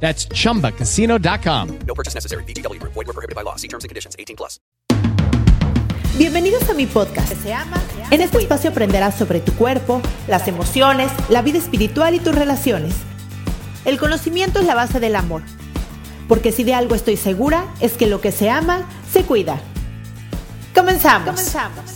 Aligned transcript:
That's 0.00 0.28
chumbacasino.com. 0.28 1.78
No 1.86 1.94
purchase 1.94 2.14
necessary. 2.14 2.44
BGW. 2.44 2.80
Void 2.82 3.06
were 3.06 3.12
prohibited 3.12 3.34
by 3.34 3.42
law. 3.42 3.56
See 3.56 3.68
terms 3.68 3.84
and 3.84 3.88
conditions. 3.88 4.14
18 4.18 4.36
plus. 4.36 4.60
Bienvenidos 6.18 6.70
a 6.70 6.74
mi 6.74 6.86
podcast. 6.86 7.32
En 8.10 8.22
este 8.22 8.38
espacio 8.38 8.70
aprenderás 8.70 9.16
sobre 9.18 9.40
tu 9.40 9.52
cuerpo, 9.52 10.00
las 10.28 10.48
emociones, 10.48 11.12
la 11.28 11.42
vida 11.42 11.58
espiritual 11.58 12.14
y 12.14 12.20
tus 12.20 12.34
relaciones. 12.34 12.94
El 13.84 13.98
conocimiento 13.98 14.60
es 14.60 14.66
la 14.66 14.74
base 14.74 14.98
del 14.98 15.14
amor. 15.14 15.42
Porque 16.26 16.52
si 16.52 16.64
de 16.64 16.72
algo 16.72 16.94
estoy 16.94 17.18
segura, 17.18 17.66
es 17.80 17.92
que 17.92 18.06
lo 18.06 18.22
que 18.22 18.32
se 18.32 18.48
ama, 18.48 18.88
se 19.12 19.24
cuida. 19.24 19.60
Comenzamos. 20.74 21.26
Comenzamos. 21.26 21.95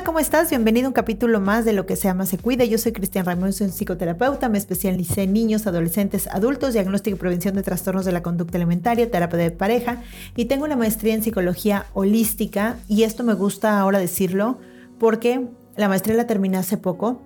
Hola, 0.00 0.06
¿cómo 0.06 0.18
estás? 0.18 0.48
Bienvenido 0.48 0.86
a 0.86 0.88
un 0.88 0.94
capítulo 0.94 1.40
más 1.40 1.66
de 1.66 1.74
Lo 1.74 1.84
que 1.84 1.94
se 1.94 2.04
llama 2.08 2.24
se 2.24 2.38
cuida. 2.38 2.64
Yo 2.64 2.78
soy 2.78 2.92
Cristian 2.92 3.26
Ramón, 3.26 3.52
soy 3.52 3.66
un 3.66 3.72
psicoterapeuta, 3.74 4.48
me 4.48 4.56
especialicé 4.56 5.24
en 5.24 5.34
niños, 5.34 5.66
adolescentes, 5.66 6.26
adultos, 6.28 6.72
diagnóstico 6.72 7.16
y 7.16 7.18
prevención 7.18 7.54
de 7.54 7.62
trastornos 7.62 8.06
de 8.06 8.12
la 8.12 8.22
conducta 8.22 8.56
alimentaria, 8.56 9.10
terapia 9.10 9.38
de 9.38 9.50
pareja 9.50 10.02
y 10.36 10.46
tengo 10.46 10.64
una 10.64 10.74
maestría 10.74 11.12
en 11.12 11.22
psicología 11.22 11.84
holística 11.92 12.76
y 12.88 13.02
esto 13.02 13.24
me 13.24 13.34
gusta 13.34 13.78
ahora 13.78 13.98
decirlo 13.98 14.58
porque 14.98 15.48
la 15.76 15.88
maestría 15.88 16.16
la 16.16 16.26
terminé 16.26 16.56
hace 16.56 16.78
poco. 16.78 17.20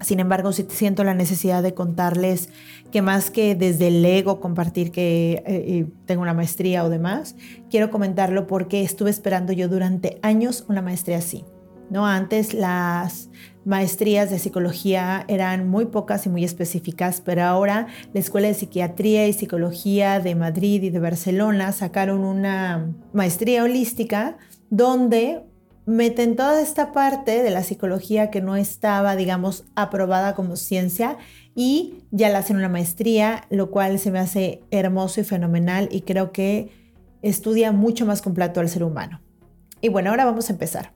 Sin 0.00 0.18
embargo, 0.18 0.52
sí 0.52 0.66
siento 0.70 1.04
la 1.04 1.14
necesidad 1.14 1.62
de 1.62 1.74
contarles 1.74 2.48
que 2.90 3.00
más 3.00 3.30
que 3.30 3.54
desde 3.54 3.88
el 3.88 4.04
ego 4.04 4.40
compartir 4.40 4.90
que 4.90 5.34
eh, 5.34 5.42
eh, 5.46 5.86
tengo 6.04 6.22
una 6.22 6.34
maestría 6.34 6.84
o 6.84 6.88
demás, 6.88 7.36
quiero 7.70 7.92
comentarlo 7.92 8.48
porque 8.48 8.82
estuve 8.82 9.10
esperando 9.10 9.52
yo 9.52 9.68
durante 9.68 10.18
años 10.22 10.64
una 10.68 10.82
maestría 10.82 11.18
así. 11.18 11.44
¿No? 11.90 12.06
Antes 12.06 12.54
las 12.54 13.30
maestrías 13.64 14.30
de 14.30 14.38
psicología 14.38 15.24
eran 15.28 15.68
muy 15.68 15.86
pocas 15.86 16.24
y 16.26 16.28
muy 16.28 16.44
específicas, 16.44 17.20
pero 17.20 17.44
ahora 17.44 17.86
la 18.12 18.20
Escuela 18.20 18.48
de 18.48 18.54
Psiquiatría 18.54 19.26
y 19.26 19.32
Psicología 19.32 20.20
de 20.20 20.34
Madrid 20.34 20.82
y 20.82 20.90
de 20.90 21.00
Barcelona 21.00 21.72
sacaron 21.72 22.24
una 22.24 22.94
maestría 23.12 23.62
holística 23.64 24.38
donde 24.70 25.42
meten 25.88 26.36
toda 26.36 26.60
esta 26.60 26.92
parte 26.92 27.42
de 27.42 27.50
la 27.50 27.62
psicología 27.62 28.30
que 28.30 28.42
no 28.42 28.56
estaba, 28.56 29.16
digamos, 29.16 29.64
aprobada 29.74 30.34
como 30.34 30.56
ciencia 30.56 31.16
y 31.54 32.04
ya 32.10 32.28
la 32.28 32.40
hacen 32.40 32.56
una 32.56 32.68
maestría, 32.68 33.44
lo 33.48 33.70
cual 33.70 33.98
se 33.98 34.10
me 34.10 34.18
hace 34.18 34.62
hermoso 34.70 35.22
y 35.22 35.24
fenomenal 35.24 35.88
y 35.90 36.02
creo 36.02 36.30
que 36.30 36.70
estudia 37.22 37.72
mucho 37.72 38.06
más 38.06 38.22
completo 38.22 38.60
al 38.60 38.68
ser 38.68 38.84
humano. 38.84 39.20
Y 39.80 39.88
bueno, 39.88 40.10
ahora 40.10 40.24
vamos 40.24 40.50
a 40.50 40.52
empezar. 40.52 40.92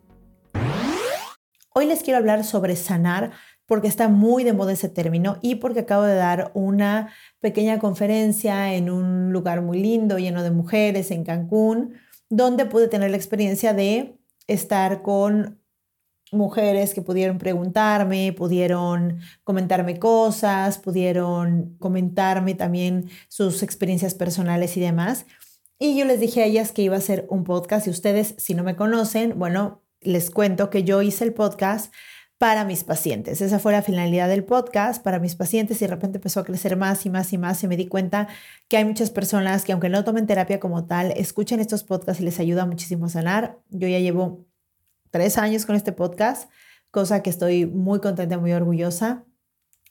Hoy 1.75 1.87
les 1.87 2.03
quiero 2.03 2.19
hablar 2.19 2.45
sobre 2.45 2.77
sanar 2.77 3.33
porque 3.65 3.89
está 3.89 4.09
muy 4.09 4.45
de 4.45 4.53
moda 4.53 4.73
ese 4.73 4.91
término 4.91 5.39
y 5.41 5.55
porque 5.55 5.81
acabo 5.81 6.03
de 6.03 6.14
dar 6.14 6.51
una 6.53 7.11
pequeña 7.41 7.79
conferencia 7.79 8.75
en 8.75 8.91
un 8.91 9.33
lugar 9.33 9.62
muy 9.62 9.81
lindo, 9.81 10.19
lleno 10.19 10.42
de 10.42 10.51
mujeres, 10.51 11.11
en 11.11 11.25
Cancún, 11.25 11.95
donde 12.29 12.67
pude 12.67 12.89
tener 12.89 13.11
la 13.11 13.17
experiencia 13.17 13.73
de 13.73 14.19
estar 14.47 15.01
con 15.01 15.62
mujeres 16.31 16.92
que 16.92 17.01
pudieron 17.01 17.39
preguntarme, 17.39 18.35
pudieron 18.35 19.20
comentarme 19.42 19.98
cosas, 19.98 20.77
pudieron 20.77 21.77
comentarme 21.79 22.55
también 22.55 23.08
sus 23.29 23.63
experiencias 23.63 24.14
personales 24.14 24.77
y 24.77 24.80
demás. 24.80 25.24
Y 25.79 25.97
yo 25.97 26.05
les 26.05 26.20
dije 26.20 26.42
a 26.42 26.47
ellas 26.47 26.73
que 26.73 26.83
iba 26.83 26.97
a 26.97 26.98
hacer 26.98 27.27
un 27.30 27.45
podcast 27.45 27.86
y 27.86 27.91
ustedes, 27.91 28.35
si 28.36 28.55
no 28.55 28.63
me 28.63 28.77
conocen, 28.77 29.39
bueno, 29.39 29.82
les 30.02 30.30
cuento 30.30 30.70
que 30.70 30.85
yo 30.85 31.02
hice 31.02 31.24
el 31.24 31.33
podcast 31.33 31.92
para 32.39 32.64
mis 32.64 32.83
pacientes. 32.83 33.40
Esa 33.40 33.58
fue 33.58 33.73
la 33.73 33.83
finalidad 33.83 34.29
del 34.29 34.45
podcast 34.45 35.02
para 35.02 35.20
mis 35.20 35.36
pacientes 35.36 35.80
y 35.80 35.85
de 35.85 35.90
repente 35.90 36.18
empezó 36.18 36.40
a 36.40 36.45
crecer 36.45 36.77
más 36.77 37.07
y 37.07 37.11
más 37.11 37.33
y 37.33 37.39
más 37.39 37.63
y 37.63 37.68
me 37.68 37.77
di 37.77 37.86
cuenta 37.86 38.27
que 38.68 38.77
hay 38.77 38.85
muchas 38.85 39.11
personas 39.11 39.64
que 39.64 39.73
aunque 39.73 39.89
no 39.89 40.02
tomen 40.02 40.27
terapia 40.27 40.58
como 40.58 40.85
tal, 40.85 41.12
escuchen 41.12 41.61
estos 41.61 41.85
podcasts 41.85 42.20
y 42.20 42.24
les 42.24 42.41
ayuda 42.41 42.67
muchísimo 42.67 43.07
a 43.07 43.11
sanar. 43.11 43.61
Yo 43.70 43.86
ya 43.86 44.01
llevo 44.01 44.45
tres 45.11 45.39
años 45.39 45.67
con 45.67 45.77
este 45.77 45.92
podcast, 45.92 46.51
cosa 46.91 47.23
que 47.23 47.30
estoy 47.30 47.67
muy 47.67 48.01
contenta, 48.01 48.39
muy 48.39 48.52
orgullosa 48.52 49.24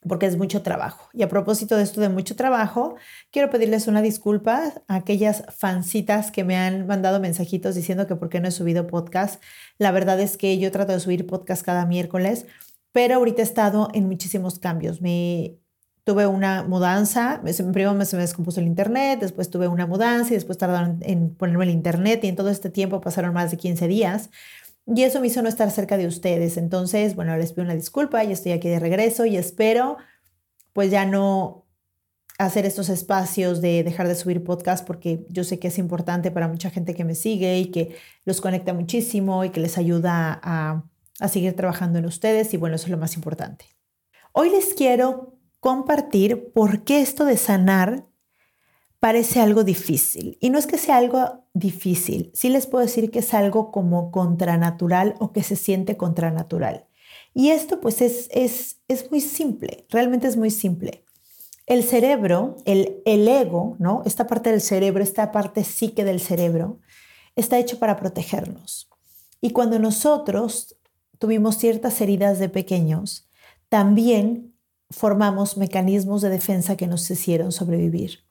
porque 0.08 0.26
es 0.26 0.38
mucho 0.38 0.62
trabajo. 0.62 1.10
Y 1.14 1.24
a 1.24 1.30
propósito 1.30 1.78
de 1.78 1.84
esto 1.84 2.02
de 2.02 2.10
mucho 2.10 2.36
trabajo, 2.36 2.96
quiero 3.32 3.50
pedirles 3.50 3.88
una 3.88 4.02
disculpa 4.02 4.74
a 4.88 4.96
aquellas 4.96 5.44
fancitas 5.56 6.32
que 6.32 6.44
me 6.44 6.58
han 6.58 6.88
mandado 6.88 7.20
mensajitos 7.20 7.76
diciendo 7.76 8.08
que 8.08 8.16
por 8.16 8.30
qué 8.30 8.40
no 8.40 8.48
he 8.48 8.52
subido 8.52 8.88
podcast. 8.88 9.42
La 9.78 9.92
verdad 9.92 10.20
es 10.20 10.38
que 10.38 10.58
yo 10.58 10.72
trato 10.72 10.94
de 10.94 11.00
subir 11.00 11.28
podcast 11.28 11.64
cada 11.64 11.86
miércoles, 11.86 12.46
pero 12.92 13.16
ahorita 13.16 13.42
he 13.42 13.46
estado 13.46 13.90
en 13.94 14.08
muchísimos 14.08 14.60
cambios. 14.60 15.02
Me 15.02 15.62
tuve 16.04 16.26
una 16.26 16.64
mudanza, 16.64 17.42
primero 17.44 18.06
se 18.06 18.16
me 18.16 18.24
descompuso 18.24 18.60
el 18.60 18.66
internet, 18.66 19.20
después 19.20 19.50
tuve 19.50 19.68
una 19.68 19.86
mudanza 19.86 20.32
y 20.32 20.36
después 20.36 20.58
tardaron 20.58 21.00
en 21.02 21.36
ponerme 21.36 21.66
el 21.66 21.70
internet 21.70 22.24
y 22.24 22.28
en 22.28 22.36
todo 22.36 22.50
este 22.50 22.70
tiempo 22.70 23.02
pasaron 23.02 23.34
más 23.34 23.52
de 23.52 23.58
15 23.58 23.88
días. 23.88 24.30
Y 24.86 25.04
eso 25.04 25.22
me 25.22 25.28
hizo 25.28 25.42
no 25.42 25.50
estar 25.50 25.70
cerca 25.72 25.98
de 25.98 26.08
ustedes. 26.08 26.58
Entonces, 26.58 27.16
bueno, 27.16 27.38
les 27.38 27.54
pido 27.54 27.66
una 27.66 27.76
disculpa, 27.76 28.24
y 28.24 28.32
estoy 28.32 28.52
aquí 28.52 28.70
de 28.70 28.80
regreso 28.80 29.26
y 29.26 29.38
espero 29.38 29.98
pues 30.74 30.90
ya 30.90 31.06
no 31.06 31.68
hacer 32.38 32.66
estos 32.66 32.90
espacios 32.90 33.62
de 33.62 33.84
dejar 33.84 34.08
de 34.08 34.16
subir 34.16 34.44
podcast 34.44 34.86
porque 34.86 35.26
yo 35.30 35.44
sé 35.44 35.60
que 35.60 35.68
es 35.68 35.78
importante 35.78 36.32
para 36.32 36.48
mucha 36.48 36.70
gente 36.70 36.96
que 36.96 37.04
me 37.04 37.14
sigue 37.14 37.60
y 37.60 37.72
que 37.72 37.96
los 38.26 38.42
conecta 38.42 38.74
muchísimo 38.74 39.44
y 39.44 39.50
que 39.50 39.60
les 39.60 39.78
ayuda 39.78 40.40
a, 40.42 40.84
a 41.20 41.28
seguir 41.28 41.56
trabajando 41.56 42.00
en 42.00 42.06
ustedes 42.06 42.54
y 42.54 42.58
bueno, 42.58 42.78
eso 42.78 42.86
es 42.86 42.92
lo 42.92 42.98
más 42.98 43.16
importante. 43.16 43.66
Hoy 44.34 44.50
les 44.50 44.74
quiero 44.74 45.38
compartir 45.60 46.52
por 46.54 46.84
qué 46.84 47.02
esto 47.02 47.26
de 47.26 47.38
sanar 47.38 48.08
parece 49.02 49.42
algo 49.42 49.64
difícil. 49.64 50.38
Y 50.40 50.52
no 50.52 50.60
es 50.60 50.68
que 50.68 50.78
sea 50.78 50.98
algo 50.98 51.44
difícil, 51.54 52.32
sí 52.34 52.50
les 52.50 52.68
puedo 52.68 52.86
decir 52.86 53.10
que 53.10 53.20
es 53.20 53.34
algo 53.34 53.72
como 53.72 54.12
contranatural 54.12 55.16
o 55.20 55.34
que 55.34 55.44
se 55.44 55.58
siente 55.58 55.98
contranatural. 55.98 56.88
Y 57.34 57.50
esto 57.50 57.82
pues 57.82 58.02
es, 58.02 58.30
es, 58.32 58.78
es 58.88 59.10
muy 59.10 59.20
simple, 59.20 59.86
realmente 59.90 60.28
es 60.28 60.38
muy 60.38 60.52
simple. 60.52 61.04
El 61.66 61.84
cerebro, 61.84 62.58
el, 62.66 63.02
el 63.06 63.28
ego, 63.28 63.76
¿no? 63.80 64.04
Esta 64.06 64.28
parte 64.28 64.52
del 64.52 64.62
cerebro, 64.62 65.04
esta 65.04 65.32
parte 65.32 65.64
psique 65.64 66.04
del 66.04 66.20
cerebro, 66.20 66.80
está 67.36 67.58
hecho 67.58 67.80
para 67.80 67.98
protegernos. 67.98 68.88
Y 69.42 69.50
cuando 69.50 69.80
nosotros 69.80 70.76
tuvimos 71.18 71.58
ciertas 71.58 72.00
heridas 72.02 72.38
de 72.38 72.50
pequeños, 72.50 73.28
también 73.68 74.54
formamos 74.92 75.58
mecanismos 75.58 76.22
de 76.22 76.30
defensa 76.30 76.78
que 76.78 76.88
nos 76.88 77.10
hicieron 77.10 77.52
sobrevivir 77.52 78.31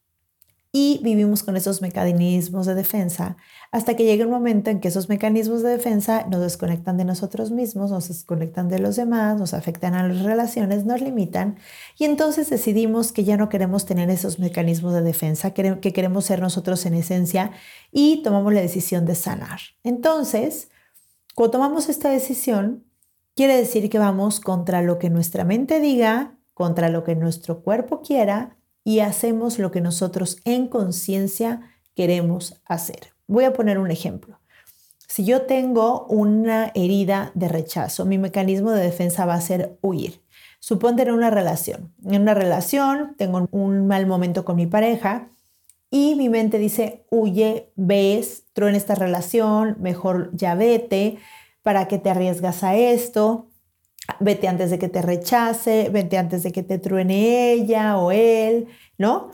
y 0.73 1.01
vivimos 1.03 1.43
con 1.43 1.57
esos 1.57 1.81
mecanismos 1.81 2.65
de 2.65 2.75
defensa 2.75 3.35
hasta 3.71 3.95
que 3.95 4.05
llega 4.05 4.25
un 4.25 4.31
momento 4.31 4.69
en 4.69 4.79
que 4.79 4.87
esos 4.87 5.09
mecanismos 5.09 5.63
de 5.63 5.69
defensa 5.69 6.25
nos 6.29 6.39
desconectan 6.41 6.97
de 6.97 7.03
nosotros 7.03 7.51
mismos, 7.51 7.91
nos 7.91 8.07
desconectan 8.07 8.69
de 8.69 8.79
los 8.79 8.95
demás, 8.95 9.37
nos 9.37 9.53
afectan 9.53 9.95
a 9.95 10.07
las 10.07 10.21
relaciones, 10.21 10.85
nos 10.85 11.01
limitan 11.01 11.57
y 11.97 12.05
entonces 12.05 12.49
decidimos 12.49 13.11
que 13.11 13.25
ya 13.25 13.35
no 13.35 13.49
queremos 13.49 13.85
tener 13.85 14.09
esos 14.09 14.39
mecanismos 14.39 14.93
de 14.93 15.01
defensa, 15.01 15.51
que 15.51 15.93
queremos 15.93 16.25
ser 16.25 16.41
nosotros 16.41 16.85
en 16.85 16.93
esencia 16.93 17.51
y 17.91 18.23
tomamos 18.23 18.53
la 18.53 18.61
decisión 18.61 19.05
de 19.05 19.15
sanar. 19.15 19.59
Entonces, 19.83 20.69
cuando 21.35 21.51
tomamos 21.51 21.89
esta 21.89 22.09
decisión, 22.09 22.85
quiere 23.35 23.57
decir 23.57 23.89
que 23.89 23.99
vamos 23.99 24.39
contra 24.39 24.81
lo 24.81 24.99
que 24.99 25.09
nuestra 25.09 25.43
mente 25.43 25.81
diga, 25.81 26.37
contra 26.53 26.89
lo 26.89 27.03
que 27.03 27.15
nuestro 27.15 27.61
cuerpo 27.61 28.01
quiera 28.01 28.57
y 28.83 28.99
hacemos 28.99 29.59
lo 29.59 29.71
que 29.71 29.81
nosotros 29.81 30.37
en 30.45 30.67
conciencia 30.67 31.61
queremos 31.95 32.61
hacer. 32.65 33.13
Voy 33.27 33.43
a 33.43 33.53
poner 33.53 33.77
un 33.77 33.91
ejemplo. 33.91 34.39
Si 35.07 35.25
yo 35.25 35.41
tengo 35.41 36.05
una 36.07 36.71
herida 36.73 37.31
de 37.35 37.49
rechazo, 37.49 38.05
mi 38.05 38.17
mecanismo 38.17 38.71
de 38.71 38.81
defensa 38.81 39.25
va 39.25 39.33
a 39.33 39.41
ser 39.41 39.77
huir. 39.81 40.21
Suponte 40.59 41.03
en 41.03 41.11
una 41.11 41.29
relación. 41.29 41.93
En 42.05 42.21
una 42.21 42.33
relación 42.33 43.15
tengo 43.17 43.47
un 43.51 43.87
mal 43.87 44.05
momento 44.05 44.45
con 44.45 44.55
mi 44.55 44.67
pareja 44.67 45.29
y 45.89 46.15
mi 46.15 46.29
mente 46.29 46.57
dice, 46.59 47.05
huye, 47.09 47.73
ves, 47.75 48.45
en 48.55 48.75
esta 48.75 48.95
relación, 48.95 49.75
mejor 49.79 50.29
ya 50.33 50.55
vete, 50.55 51.17
¿para 51.61 51.87
qué 51.87 51.97
te 51.97 52.09
arriesgas 52.09 52.63
a 52.63 52.75
esto? 52.75 53.50
Vete 54.19 54.47
antes 54.47 54.69
de 54.69 54.79
que 54.79 54.89
te 54.89 55.01
rechace, 55.01 55.89
vete 55.89 56.17
antes 56.17 56.43
de 56.43 56.51
que 56.51 56.63
te 56.63 56.79
truene 56.79 57.51
ella 57.53 57.97
o 57.97 58.11
él, 58.11 58.67
¿no? 58.97 59.31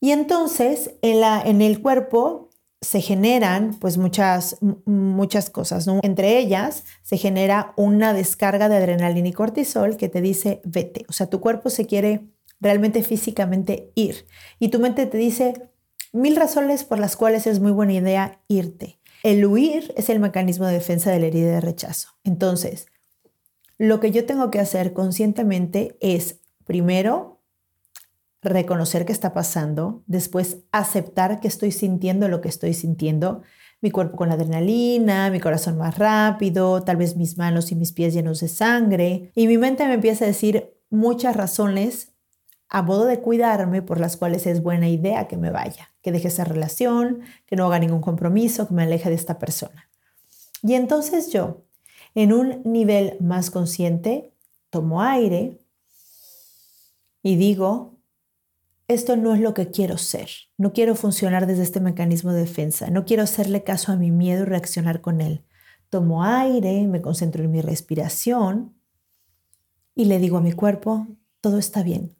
Y 0.00 0.10
entonces 0.10 0.94
en, 1.02 1.20
la, 1.20 1.40
en 1.40 1.62
el 1.62 1.80
cuerpo 1.80 2.50
se 2.80 3.00
generan 3.00 3.78
pues 3.78 3.96
muchas, 3.96 4.58
muchas 4.84 5.50
cosas, 5.50 5.86
¿no? 5.86 6.00
Entre 6.02 6.38
ellas 6.38 6.84
se 7.02 7.16
genera 7.16 7.72
una 7.76 8.12
descarga 8.12 8.68
de 8.68 8.76
adrenalina 8.76 9.28
y 9.28 9.32
cortisol 9.32 9.96
que 9.96 10.08
te 10.08 10.20
dice 10.20 10.60
vete, 10.64 11.04
o 11.08 11.12
sea, 11.12 11.28
tu 11.28 11.40
cuerpo 11.40 11.70
se 11.70 11.86
quiere 11.86 12.26
realmente 12.60 13.02
físicamente 13.02 13.92
ir 13.94 14.26
y 14.58 14.68
tu 14.68 14.80
mente 14.80 15.06
te 15.06 15.18
dice 15.18 15.70
mil 16.12 16.36
razones 16.36 16.84
por 16.84 16.98
las 16.98 17.16
cuales 17.16 17.46
es 17.46 17.60
muy 17.60 17.72
buena 17.72 17.94
idea 17.94 18.40
irte. 18.48 18.98
El 19.22 19.46
huir 19.46 19.94
es 19.96 20.08
el 20.10 20.18
mecanismo 20.18 20.66
de 20.66 20.74
defensa 20.74 21.12
de 21.12 21.20
la 21.20 21.26
herida 21.26 21.52
de 21.52 21.60
rechazo. 21.60 22.08
Entonces, 22.24 22.86
lo 23.82 23.98
que 23.98 24.12
yo 24.12 24.26
tengo 24.26 24.48
que 24.52 24.60
hacer 24.60 24.92
conscientemente 24.92 25.96
es 26.00 26.38
primero 26.64 27.42
reconocer 28.40 29.04
qué 29.04 29.12
está 29.12 29.34
pasando, 29.34 30.04
después 30.06 30.58
aceptar 30.70 31.40
que 31.40 31.48
estoy 31.48 31.72
sintiendo 31.72 32.28
lo 32.28 32.40
que 32.40 32.48
estoy 32.48 32.74
sintiendo, 32.74 33.42
mi 33.80 33.90
cuerpo 33.90 34.16
con 34.16 34.30
adrenalina, 34.30 35.30
mi 35.30 35.40
corazón 35.40 35.78
más 35.78 35.98
rápido, 35.98 36.84
tal 36.84 36.96
vez 36.96 37.16
mis 37.16 37.36
manos 37.38 37.72
y 37.72 37.74
mis 37.74 37.90
pies 37.90 38.14
llenos 38.14 38.38
de 38.38 38.46
sangre, 38.46 39.32
y 39.34 39.48
mi 39.48 39.58
mente 39.58 39.84
me 39.88 39.94
empieza 39.94 40.26
a 40.26 40.28
decir 40.28 40.76
muchas 40.88 41.34
razones 41.34 42.12
a 42.68 42.82
modo 42.82 43.06
de 43.06 43.18
cuidarme 43.18 43.82
por 43.82 43.98
las 43.98 44.16
cuales 44.16 44.46
es 44.46 44.62
buena 44.62 44.88
idea 44.88 45.26
que 45.26 45.36
me 45.36 45.50
vaya, 45.50 45.92
que 46.02 46.12
deje 46.12 46.28
esa 46.28 46.44
relación, 46.44 47.22
que 47.46 47.56
no 47.56 47.66
haga 47.66 47.80
ningún 47.80 48.00
compromiso, 48.00 48.68
que 48.68 48.74
me 48.74 48.84
aleje 48.84 49.08
de 49.08 49.16
esta 49.16 49.40
persona. 49.40 49.90
Y 50.62 50.74
entonces 50.74 51.32
yo, 51.32 51.64
en 52.14 52.32
un 52.32 52.62
nivel 52.64 53.16
más 53.20 53.50
consciente, 53.50 54.32
tomo 54.70 55.02
aire 55.02 55.58
y 57.22 57.36
digo, 57.36 57.98
esto 58.88 59.16
no 59.16 59.34
es 59.34 59.40
lo 59.40 59.54
que 59.54 59.70
quiero 59.70 59.96
ser. 59.96 60.28
No 60.58 60.72
quiero 60.72 60.94
funcionar 60.94 61.46
desde 61.46 61.62
este 61.62 61.80
mecanismo 61.80 62.32
de 62.32 62.40
defensa. 62.40 62.90
No 62.90 63.04
quiero 63.04 63.22
hacerle 63.22 63.64
caso 63.64 63.92
a 63.92 63.96
mi 63.96 64.10
miedo 64.10 64.42
y 64.42 64.46
reaccionar 64.46 65.00
con 65.00 65.20
él. 65.20 65.44
Tomo 65.88 66.24
aire, 66.24 66.86
me 66.86 67.00
concentro 67.00 67.44
en 67.44 67.50
mi 67.50 67.60
respiración 67.60 68.74
y 69.94 70.06
le 70.06 70.18
digo 70.18 70.38
a 70.38 70.40
mi 70.40 70.52
cuerpo, 70.52 71.06
todo 71.40 71.58
está 71.58 71.82
bien, 71.82 72.16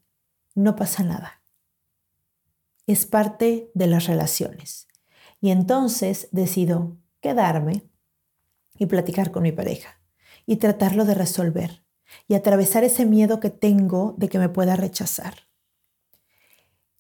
no 0.55 0.77
pasa 0.77 1.03
nada. 1.03 1.43
Es 2.87 3.07
parte 3.07 3.71
de 3.75 3.87
las 3.87 4.07
relaciones. 4.07 4.89
Y 5.41 5.51
entonces 5.51 6.29
decido 6.33 6.97
quedarme 7.21 7.85
y 8.83 8.87
platicar 8.87 9.31
con 9.31 9.45
mi 9.45 9.53
pareja 9.53 10.01
y 10.45 10.57
tratarlo 10.57 11.05
de 11.05 11.15
resolver 11.15 11.85
y 12.27 12.35
atravesar 12.35 12.85
ese 12.85 13.07
miedo 13.07 13.41
que 13.41 13.51
tengo 13.51 14.15
de 14.19 14.29
que 14.29 14.39
me 14.39 14.49
pueda 14.49 14.77
rechazar. 14.77 15.35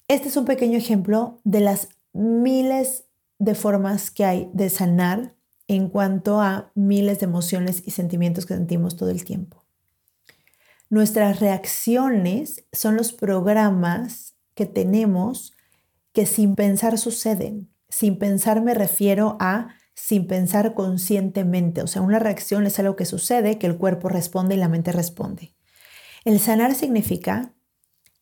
Este 0.06 0.29
es 0.29 0.37
un 0.37 0.44
pequeño 0.44 0.79
ejemplo 0.79 1.40
de 1.44 1.61
las 1.61 1.88
miles 2.12 3.05
de 3.38 3.55
formas 3.55 4.11
que 4.11 4.25
hay 4.25 4.50
de 4.55 4.70
sanar 4.70 5.34
en 5.67 5.88
cuanto 5.88 6.40
a 6.40 6.70
miles 6.75 7.19
de 7.19 7.25
emociones 7.25 7.82
y 7.84 7.90
sentimientos 7.90 8.46
que 8.46 8.55
sentimos 8.55 8.96
todo 8.96 9.11
el 9.11 9.25
tiempo. 9.25 9.64
Nuestras 10.88 11.40
reacciones 11.40 12.64
son 12.73 12.96
los 12.96 13.12
programas 13.12 14.34
que 14.55 14.67
tenemos 14.67 15.55
que 16.12 16.26
sin 16.26 16.55
pensar 16.55 16.99
suceden. 16.99 17.70
Sin 17.88 18.19
pensar 18.19 18.61
me 18.62 18.75
refiero 18.75 19.37
a 19.40 19.75
sin 19.94 20.27
pensar 20.27 20.75
conscientemente. 20.75 21.83
O 21.83 21.87
sea, 21.87 22.03
una 22.03 22.19
reacción 22.19 22.67
es 22.67 22.79
algo 22.79 22.97
que 22.97 23.05
sucede, 23.05 23.59
que 23.59 23.67
el 23.67 23.77
cuerpo 23.77 24.09
responde 24.09 24.55
y 24.55 24.59
la 24.59 24.69
mente 24.69 24.93
responde. 24.93 25.55
El 26.25 26.39
sanar 26.41 26.75
significa 26.75 27.55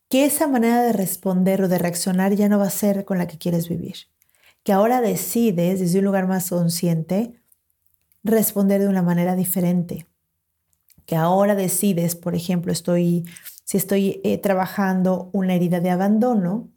que 0.09 0.25
esa 0.25 0.49
manera 0.49 0.83
de 0.83 0.93
responder 0.93 1.63
o 1.63 1.69
de 1.69 1.79
reaccionar 1.79 2.35
ya 2.35 2.49
no 2.49 2.59
va 2.59 2.67
a 2.67 2.71
ser 2.71 3.05
con 3.05 3.19
la 3.19 3.27
que 3.27 3.39
quieres 3.39 3.69
vivir. 3.69 3.97
Que 4.65 4.73
ahora 4.73 5.01
decides, 5.01 5.81
desde 5.81 6.01
un 6.01 6.05
lugar 6.07 6.27
más 6.27 6.51
consciente, 6.51 7.41
responder 8.25 8.81
de 8.81 8.89
una 8.89 9.03
manera 9.03 9.37
diferente. 9.37 10.07
Que 11.07 11.17
ahora 11.17 11.55
decides, 11.55 12.17
por 12.17 12.35
ejemplo, 12.35 12.73
estoy, 12.73 13.25
si 13.65 13.77
estoy 13.77 14.21
eh, 14.25 14.39
trabajando 14.39 15.31
una 15.33 15.55
herida 15.55 15.81
de 15.81 15.91
abandono, 15.91 16.69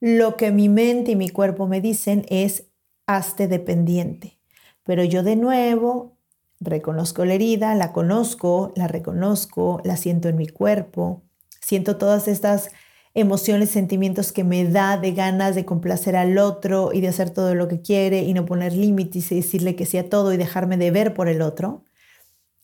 lo 0.00 0.36
que 0.36 0.50
mi 0.50 0.68
mente 0.68 1.12
y 1.12 1.16
mi 1.16 1.28
cuerpo 1.28 1.66
me 1.66 1.80
dicen 1.80 2.24
es, 2.28 2.64
hazte 3.06 3.48
dependiente. 3.48 4.38
Pero 4.84 5.04
yo 5.04 5.22
de 5.22 5.36
nuevo 5.36 6.18
reconozco 6.60 7.24
la 7.24 7.34
herida, 7.34 7.74
la 7.74 7.92
conozco, 7.92 8.72
la 8.76 8.88
reconozco, 8.88 9.80
la 9.84 9.96
siento 9.96 10.28
en 10.28 10.36
mi 10.36 10.48
cuerpo, 10.48 11.26
Siento 11.66 11.96
todas 11.96 12.28
estas 12.28 12.70
emociones, 13.12 13.70
sentimientos 13.70 14.30
que 14.30 14.44
me 14.44 14.64
da 14.70 14.98
de 14.98 15.10
ganas 15.10 15.56
de 15.56 15.64
complacer 15.64 16.14
al 16.14 16.38
otro 16.38 16.92
y 16.92 17.00
de 17.00 17.08
hacer 17.08 17.30
todo 17.30 17.56
lo 17.56 17.66
que 17.66 17.82
quiere 17.82 18.22
y 18.22 18.34
no 18.34 18.46
poner 18.46 18.72
límites 18.72 19.32
y 19.32 19.34
decirle 19.34 19.74
que 19.74 19.84
sí 19.84 19.98
a 19.98 20.08
todo 20.08 20.32
y 20.32 20.36
dejarme 20.36 20.76
de 20.76 20.92
ver 20.92 21.12
por 21.12 21.26
el 21.26 21.42
otro. 21.42 21.82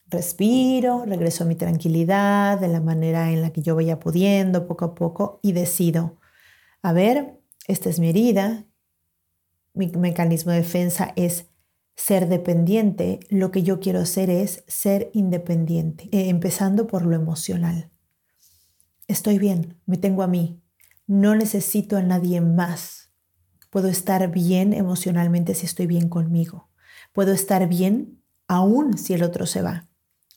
Respiro, 0.07 1.05
regreso 1.05 1.43
a 1.43 1.49
mi 1.49 1.57
tranquilidad 1.57 2.61
de 2.61 2.69
la 2.69 2.81
manera 2.81 3.33
en 3.33 3.43
la 3.43 3.51
que 3.51 3.61
yo 3.61 3.75
vaya 3.75 3.99
pudiendo 3.99 4.69
poco 4.69 4.85
a 4.85 4.95
poco 4.95 5.41
y 5.43 5.51
decido, 5.51 6.21
a 6.81 6.93
ver, 6.93 7.41
esta 7.67 7.91
es 7.91 7.99
mi 7.99 8.11
herida, 8.11 8.67
mi 9.75 9.89
mecanismo 9.89 10.53
de 10.53 10.59
defensa 10.59 11.13
es 11.17 11.47
ser 11.97 12.29
dependiente, 12.29 13.21
lo 13.29 13.51
que 13.51 13.63
yo 13.63 13.81
quiero 13.81 14.01
hacer 14.01 14.31
es 14.31 14.65
ser 14.67 15.11
independiente, 15.13 16.09
eh, 16.13 16.29
empezando 16.29 16.87
por 16.87 17.05
lo 17.05 17.15
emocional. 17.15 17.91
Estoy 19.09 19.39
bien, 19.39 19.79
me 19.87 19.99
tengo 19.99 20.23
a 20.23 20.27
mí. 20.27 20.63
No 21.07 21.35
necesito 21.35 21.97
a 21.97 22.03
nadie 22.03 22.41
más. 22.41 23.11
Puedo 23.71 23.89
estar 23.89 24.31
bien 24.31 24.73
emocionalmente 24.73 25.55
si 25.55 25.67
estoy 25.67 25.87
bien 25.87 26.09
conmigo. 26.09 26.71
Puedo 27.13 27.33
estar 27.33 27.69
bien 27.69 28.23
aún 28.49 28.97
si 28.97 29.15
el 29.15 29.23
otro 29.23 29.47
se 29.47 29.63
va. 29.63 29.89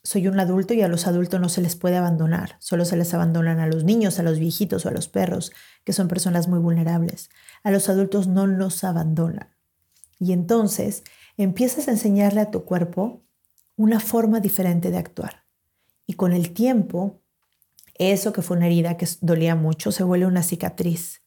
Soy 0.04 0.28
un 0.28 0.40
adulto 0.40 0.74
y 0.74 0.82
a 0.84 0.88
los 0.88 1.08
adultos 1.08 1.42
no 1.42 1.50
se 1.50 1.62
les 1.62 1.76
puede 1.76 1.98
abandonar. 1.98 2.58
Solo 2.60 2.86
se 2.86 2.96
les 2.96 3.14
abandonan 3.14 3.60
a 3.60 3.68
los 3.68 3.84
niños, 3.84 4.20
a 4.20 4.24
los 4.24 4.38
viejitos 4.38 4.86
o 4.86 4.90
a 4.90 4.92
los 4.92 5.08
perros, 5.08 5.52
que 5.84 5.94
son 5.94 6.08
personas 6.08 6.48
muy 6.48 6.60
vulnerables. 6.60 7.30
A 7.66 7.72
los 7.72 7.90
adultos 7.90 8.28
no 8.28 8.48
nos 8.48 8.86
abandonan. 8.86 9.50
Y 10.20 10.32
entonces 10.32 11.04
empiezas 11.36 11.90
a 11.90 11.92
enseñarle 11.92 12.40
a 12.40 12.52
tu 12.52 12.64
cuerpo 12.64 13.26
una 13.76 14.00
forma 14.00 14.40
diferente 14.40 14.92
de 14.92 14.98
actuar. 14.98 15.44
Y 16.08 16.14
con 16.14 16.32
el 16.32 16.54
tiempo 16.54 17.22
eso 17.96 18.34
que 18.34 18.42
fue 18.42 18.58
una 18.58 18.68
herida 18.68 18.98
que 18.98 19.08
dolía 19.22 19.56
mucho 19.56 19.92
se 19.92 20.04
vuelve 20.04 20.26
una 20.26 20.44
cicatriz 20.44 21.24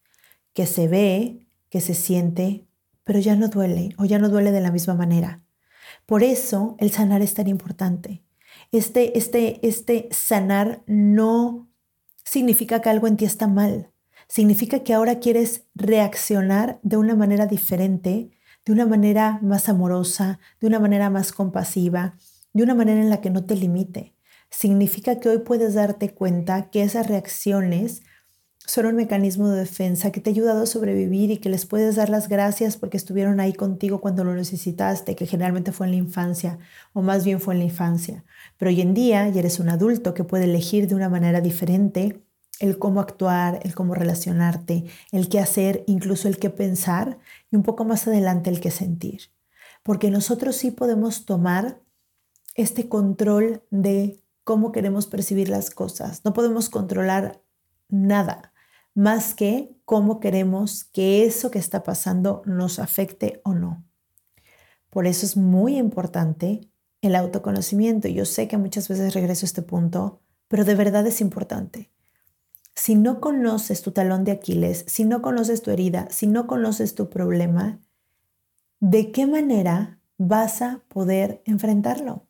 que 0.53 0.67
se 0.67 0.87
ve, 0.89 1.47
que 1.71 1.81
se 1.81 1.95
siente, 1.95 2.67
pero 3.05 3.19
ya 3.19 3.37
no 3.37 3.49
duele 3.49 3.95
o 3.99 4.05
ya 4.05 4.19
no 4.19 4.29
duele 4.29 4.53
de 4.53 4.61
la 4.61 4.71
misma 4.71 4.95
manera. 4.95 5.43
Por 6.05 6.23
eso 6.23 6.77
el 6.79 6.91
sanar 6.91 7.23
es 7.23 7.35
tan 7.35 7.49
importante. 7.49 8.23
Este, 8.71 9.17
este, 9.17 9.67
este 9.67 10.09
sanar 10.11 10.83
no 10.87 11.71
significa 12.25 12.81
que 12.83 12.91
algo 12.91 13.07
en 13.07 13.17
ti 13.17 13.25
está 13.25 13.47
mal. 13.47 13.91
Significa 14.29 14.85
que 14.85 14.95
ahora 14.95 15.19
quieres 15.19 15.65
reaccionar 15.75 16.79
de 16.83 16.97
una 16.97 17.15
manera 17.15 17.47
diferente, 17.47 18.31
de 18.65 18.73
una 18.73 18.87
manera 18.87 19.39
más 19.43 19.69
amorosa, 19.69 20.39
de 20.61 20.67
una 20.67 20.79
manera 20.79 21.11
más 21.11 21.33
compasiva, 21.33 22.17
de 22.53 22.63
una 22.63 22.75
manera 22.75 23.01
en 23.01 23.11
la 23.11 23.21
que 23.21 23.31
no 23.31 23.45
te 23.45 23.57
limite 23.57 24.15
significa 24.51 25.21
que 25.21 25.29
hoy 25.29 25.39
puedes 25.39 25.75
darte 25.75 26.15
cuenta 26.15 26.71
que 26.71 26.83
esas 26.83 27.09
reacciones 27.09 28.03
son 28.59 28.85
un 28.85 28.97
mecanismo 28.97 29.49
de 29.49 29.61
defensa 29.61 30.13
que 30.13 30.21
te 30.21 30.29
ha 30.29 30.33
ayudado 30.33 30.63
a 30.63 30.67
sobrevivir 30.67 31.31
y 31.31 31.39
que 31.39 31.49
les 31.49 31.65
puedes 31.65 31.97
dar 31.97 32.11
las 32.11 32.29
gracias 32.29 32.77
porque 32.77 32.99
estuvieron 32.99 33.41
ahí 33.41 33.55
contigo 33.55 34.01
cuando 34.01 34.25
lo 34.25 34.35
necesitaste, 34.35 35.17
que 35.17 35.27
generalmente 35.27 35.73
fue 35.73 35.87
en 35.87 35.93
la 35.93 35.99
infancia 35.99 36.59
o 36.93 37.01
más 37.01 37.25
bien 37.25 37.41
fue 37.41 37.55
en 37.55 37.61
la 37.61 37.67
infancia. 37.67 38.25
Pero 38.59 38.71
hoy 38.71 38.83
en 38.83 38.93
día 38.93 39.27
ya 39.31 39.41
eres 39.41 39.59
un 39.59 39.71
adulto 39.71 40.13
que 40.13 40.25
puede 40.25 40.45
elegir 40.45 40.87
de 40.87 40.95
una 40.95 41.09
manera 41.09 41.41
diferente 41.41 42.23
el 42.61 42.79
cómo 42.79 43.01
actuar, 43.01 43.61
el 43.63 43.75
cómo 43.75 43.95
relacionarte, 43.95 44.85
el 45.13 45.29
qué 45.29 45.41
hacer, 45.41 45.85
incluso 45.87 46.29
el 46.29 46.39
qué 46.39 46.51
pensar 46.51 47.19
y 47.51 47.57
un 47.57 47.63
poco 47.63 47.85
más 47.85 48.07
adelante 48.07 48.51
el 48.51 48.61
qué 48.61 48.71
sentir. 48.71 49.31
Porque 49.83 50.11
nosotros 50.11 50.57
sí 50.57 50.71
podemos 50.71 51.25
tomar 51.25 51.81
este 52.55 52.89
control 52.89 53.63
de 53.71 54.21
cómo 54.45 54.73
queremos 54.73 55.07
percibir 55.07 55.49
las 55.49 55.71
cosas. 55.71 56.25
No 56.25 56.33
podemos 56.33 56.69
controlar 56.69 57.41
nada 57.89 58.53
más 58.95 59.35
que 59.35 59.77
cómo 59.85 60.21
queremos 60.21 60.85
que 60.85 61.25
eso 61.25 61.51
que 61.51 61.59
está 61.59 61.83
pasando 61.83 62.43
nos 62.47 62.79
afecte 62.79 63.41
o 63.45 63.55
no. 63.55 63.85
Por 64.91 65.07
eso 65.07 65.25
es 65.25 65.37
muy 65.37 65.77
importante 65.77 66.69
el 67.03 67.15
autoconocimiento. 67.15 68.09
Yo 68.09 68.25
sé 68.25 68.49
que 68.49 68.59
muchas 68.59 68.89
veces 68.89 69.15
regreso 69.15 69.45
a 69.45 69.49
este 69.49 69.63
punto, 69.63 70.21
pero 70.49 70.65
de 70.65 70.75
verdad 70.75 71.07
es 71.07 71.21
importante. 71.21 71.91
Si 72.79 72.95
no 72.95 73.21
conoces 73.21 73.83
tu 73.83 73.91
talón 73.91 74.23
de 74.23 74.31
Aquiles, 74.31 74.85
si 74.87 75.05
no 75.05 75.21
conoces 75.21 75.63
tu 75.63 75.73
herida, 75.73 76.07
si 76.13 76.29
no 76.29 76.47
conoces 76.47 76.95
tu 76.95 77.11
problema, 77.11 77.81
¿de 78.79 79.11
qué 79.11 79.27
manera 79.27 79.99
vas 80.17 80.63
a 80.63 80.85
poder 80.87 81.43
enfrentarlo? 81.45 82.29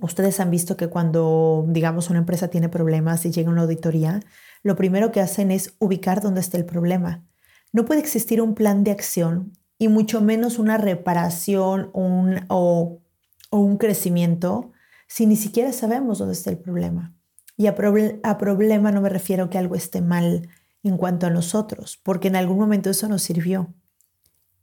Ustedes 0.00 0.40
han 0.40 0.50
visto 0.50 0.78
que 0.78 0.88
cuando, 0.88 1.66
digamos, 1.68 2.08
una 2.08 2.20
empresa 2.20 2.48
tiene 2.48 2.70
problemas 2.70 3.26
y 3.26 3.30
llega 3.30 3.50
una 3.50 3.60
auditoría, 3.62 4.20
lo 4.62 4.76
primero 4.76 5.12
que 5.12 5.20
hacen 5.20 5.50
es 5.50 5.76
ubicar 5.78 6.22
dónde 6.22 6.40
está 6.40 6.56
el 6.56 6.64
problema. 6.64 7.22
No 7.70 7.84
puede 7.84 8.00
existir 8.00 8.40
un 8.40 8.54
plan 8.54 8.82
de 8.82 8.92
acción 8.92 9.52
y 9.76 9.88
mucho 9.88 10.22
menos 10.22 10.58
una 10.58 10.78
reparación 10.78 11.90
o, 11.92 13.02
un 13.50 13.76
crecimiento 13.76 14.72
si 15.06 15.26
ni 15.26 15.36
siquiera 15.36 15.70
sabemos 15.74 16.18
dónde 16.18 16.32
está 16.32 16.48
el 16.48 16.58
problema. 16.58 17.14
Y 17.62 17.68
a, 17.68 17.76
problema 17.76 18.90
no 18.90 19.00
me 19.00 19.08
refiero 19.08 19.48
que 19.48 19.56
algo 19.56 19.76
esté 19.76 20.00
mal 20.00 20.48
en 20.82 20.96
cuanto 20.96 21.28
a 21.28 21.30
nosotros, 21.30 21.96
porque 22.02 22.26
en 22.26 22.34
algún 22.34 22.58
momento 22.58 22.90
eso 22.90 23.08
nos 23.08 23.22
sirvió. 23.22 23.72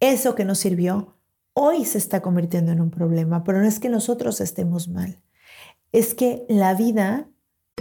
Eso 0.01 0.36
que 0.36 0.44
nos 0.44 0.60
sirvió 0.60 1.15
hoy 1.53 1.86
se 1.86 1.98
está 1.98 2.22
convirtiendo 2.22 2.74
en 2.74 2.82
un 2.82 2.91
problema, 2.91 3.46
pero 3.46 3.62
no 3.62 3.68
es 3.70 3.79
que 3.79 3.88
nosotros 3.88 4.41
estemos 4.41 4.89
mal. 4.89 5.22
Es 5.94 6.13
que 6.13 6.44
la 6.50 6.74
vida 6.74 7.29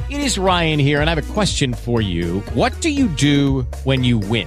It 0.09 0.21
is 0.21 0.39
Ryan 0.39 0.79
here 0.79 1.01
and 1.01 1.11
I 1.11 1.11
have 1.11 1.19
a 1.19 1.35
question 1.35 1.75
for 1.75 2.01
you. 2.01 2.41
What 2.55 2.81
do 2.81 2.89
you 2.89 3.09
do 3.17 3.67
when 3.83 4.05
you 4.05 4.21
win? 4.21 4.47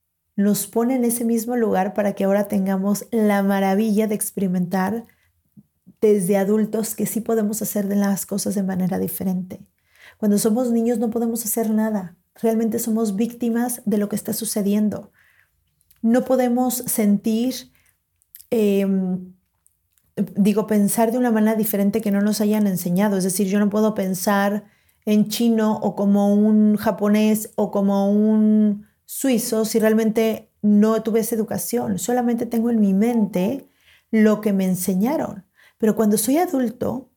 Nos 0.35 0.67
pone 0.67 0.95
en 0.95 1.05
ese 1.05 1.25
mismo 1.25 1.55
lugar 1.55 1.93
para 1.93 2.13
que 2.13 2.23
ahora 2.23 2.47
tengamos 2.47 3.05
la 3.11 3.43
maravilla 3.43 4.07
de 4.07 4.15
experimentar 4.15 5.05
desde 6.01 6.37
adultos 6.37 6.95
que 6.95 7.05
sí 7.05 7.21
podemos 7.21 7.61
hacer 7.61 7.85
las 7.85 8.25
cosas 8.25 8.55
de 8.55 8.63
manera 8.63 8.97
diferente. 8.97 9.61
Cuando 10.17 10.37
somos 10.37 10.71
niños 10.71 10.97
no 10.99 11.09
podemos 11.09 11.45
hacer 11.45 11.69
nada. 11.69 12.17
Realmente 12.35 12.79
somos 12.79 13.15
víctimas 13.15 13.81
de 13.85 13.97
lo 13.97 14.09
que 14.09 14.15
está 14.15 14.33
sucediendo. 14.33 15.11
No 16.01 16.25
podemos 16.25 16.75
sentir, 16.75 17.71
em, 18.49 19.33
digo, 20.15 20.65
pensar 20.65 21.11
de 21.11 21.17
una 21.17 21.31
manera 21.31 21.55
diferente 21.55 22.01
que 22.01 22.11
no 22.11 22.21
nos 22.21 22.41
hayan 22.41 22.67
enseñado. 22.67 23.17
Es 23.17 23.23
decir, 23.23 23.47
yo 23.47 23.59
no 23.59 23.69
puedo 23.69 23.93
pensar 23.93 24.65
en 25.05 25.27
chino 25.27 25.77
o 25.77 25.95
como 25.95 26.33
un 26.33 26.77
japonés 26.77 27.51
o 27.55 27.71
como 27.71 28.11
un 28.11 28.87
suizo 29.11 29.65
si 29.65 29.77
realmente 29.77 30.49
no 30.61 31.03
tuviese 31.03 31.35
educación. 31.35 31.99
Solamente 31.99 32.45
tengo 32.45 32.69
en 32.69 32.79
mi 32.79 32.93
mente 32.93 33.67
lo 34.09 34.39
que 34.39 34.53
me 34.53 34.63
enseñaron. 34.63 35.43
Pero 35.77 35.97
cuando 35.97 36.17
soy 36.17 36.37
adulto, 36.37 37.09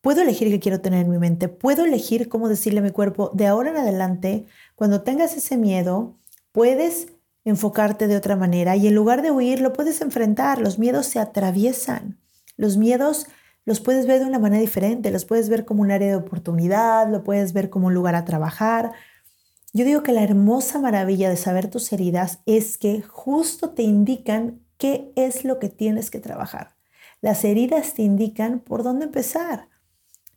puedo 0.00 0.22
elegir 0.22 0.48
qué 0.48 0.58
quiero 0.58 0.80
tener 0.80 1.04
en 1.04 1.10
mi 1.10 1.18
mente, 1.18 1.48
puedo 1.48 1.84
elegir 1.84 2.28
cómo 2.28 2.48
decirle 2.48 2.80
a 2.80 2.82
mi 2.82 2.90
cuerpo, 2.90 3.30
de 3.32 3.46
ahora 3.46 3.70
en 3.70 3.76
adelante, 3.76 4.46
cuando 4.74 5.02
tengas 5.02 5.36
ese 5.36 5.56
miedo, 5.56 6.18
puedes 6.50 7.12
enfocarte 7.44 8.08
de 8.08 8.16
otra 8.16 8.34
manera 8.34 8.74
y 8.74 8.88
en 8.88 8.96
lugar 8.96 9.22
de 9.22 9.30
huir, 9.30 9.60
lo 9.60 9.72
puedes 9.72 10.00
enfrentar. 10.00 10.60
Los 10.60 10.80
miedos 10.80 11.06
se 11.06 11.20
atraviesan. 11.20 12.18
Los 12.56 12.76
miedos 12.76 13.28
los 13.64 13.78
puedes 13.78 14.06
ver 14.06 14.18
de 14.18 14.26
una 14.26 14.40
manera 14.40 14.60
diferente, 14.60 15.12
los 15.12 15.24
puedes 15.24 15.48
ver 15.48 15.64
como 15.64 15.82
un 15.82 15.92
área 15.92 16.08
de 16.08 16.16
oportunidad, 16.16 17.08
lo 17.08 17.22
puedes 17.22 17.52
ver 17.52 17.70
como 17.70 17.86
un 17.86 17.94
lugar 17.94 18.16
a 18.16 18.24
trabajar. 18.24 18.94
Yo 19.76 19.84
digo 19.84 20.02
que 20.02 20.14
la 20.14 20.22
hermosa 20.22 20.80
maravilla 20.80 21.28
de 21.28 21.36
saber 21.36 21.68
tus 21.68 21.92
heridas 21.92 22.38
es 22.46 22.78
que 22.78 23.02
justo 23.02 23.72
te 23.72 23.82
indican 23.82 24.62
qué 24.78 25.12
es 25.16 25.44
lo 25.44 25.58
que 25.58 25.68
tienes 25.68 26.10
que 26.10 26.18
trabajar. 26.18 26.78
Las 27.20 27.44
heridas 27.44 27.92
te 27.92 28.00
indican 28.00 28.60
por 28.60 28.82
dónde 28.82 29.04
empezar. 29.04 29.68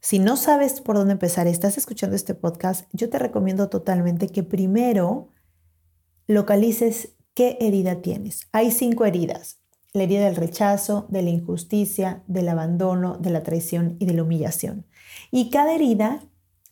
Si 0.01 0.19
no 0.19 0.35
sabes 0.35 0.81
por 0.81 0.97
dónde 0.97 1.13
empezar 1.13 1.47
estás 1.47 1.77
escuchando 1.77 2.17
este 2.17 2.35
podcast, 2.35 2.89
yo 2.91 3.09
te 3.09 3.17
recomiendo 3.17 3.69
totalmente 3.69 4.27
que 4.27 4.43
primero 4.43 5.29
localices 6.27 7.15
qué 7.33 7.57
herida 7.61 8.01
tienes. 8.01 8.41
Hay 8.51 8.71
cinco 8.71 9.05
heridas. 9.05 9.61
La 9.93 10.03
herida 10.03 10.25
del 10.25 10.35
rechazo, 10.35 11.07
de 11.07 11.21
la 11.21 11.29
injusticia, 11.29 12.25
del 12.27 12.49
abandono, 12.49 13.15
de 13.15 13.29
la 13.29 13.41
traición 13.41 13.95
y 13.99 14.05
de 14.05 14.15
la 14.15 14.23
humillación. 14.23 14.85
Y 15.31 15.49
cada 15.49 15.75
herida 15.75 16.25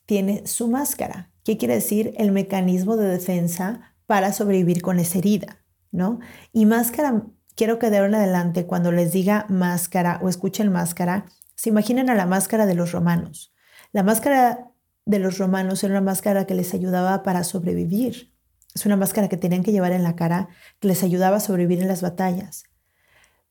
tiene 0.06 0.46
su 0.46 0.68
máscara. 0.68 1.32
¿Qué 1.48 1.56
quiere 1.56 1.76
decir? 1.76 2.14
El 2.18 2.34
mecanismo 2.34 2.98
de 2.98 3.08
defensa 3.08 3.96
para 4.06 4.34
sobrevivir 4.34 4.82
con 4.82 5.00
esa 5.00 5.20
herida, 5.20 5.64
¿no? 5.92 6.20
Y 6.52 6.66
máscara 6.66 7.24
quiero 7.56 7.80
que 7.80 7.90
de 7.90 8.00
ahora 8.00 8.10
en 8.10 8.16
adelante, 8.16 8.66
cuando 8.66 8.92
les 8.92 9.14
diga 9.14 9.46
máscara 9.48 10.20
o 10.22 10.28
escuchen 10.28 10.70
máscara, 10.74 11.24
se 11.56 11.70
imaginen 11.70 12.10
a 12.10 12.16
la 12.16 12.26
máscara 12.26 12.66
de 12.66 12.76
los 12.76 12.92
romanos. 12.92 13.54
La 13.94 14.04
máscara 14.04 14.74
de 15.06 15.20
los 15.20 15.38
romanos 15.38 15.82
era 15.86 15.94
una 15.94 16.02
máscara 16.02 16.46
que 16.46 16.54
les 16.54 16.74
ayudaba 16.74 17.24
para 17.24 17.46
sobrevivir. 17.46 18.34
Es 18.76 18.86
una 18.86 18.98
máscara 18.98 19.30
que 19.30 19.38
tenían 19.38 19.64
que 19.64 19.72
llevar 19.72 19.94
en 19.94 20.04
la 20.04 20.18
cara, 20.18 20.50
que 20.82 20.90
les 20.90 21.02
ayudaba 21.02 21.38
a 21.38 21.40
sobrevivir 21.40 21.82
en 21.82 21.88
las 21.88 22.02
batallas. 22.02 22.66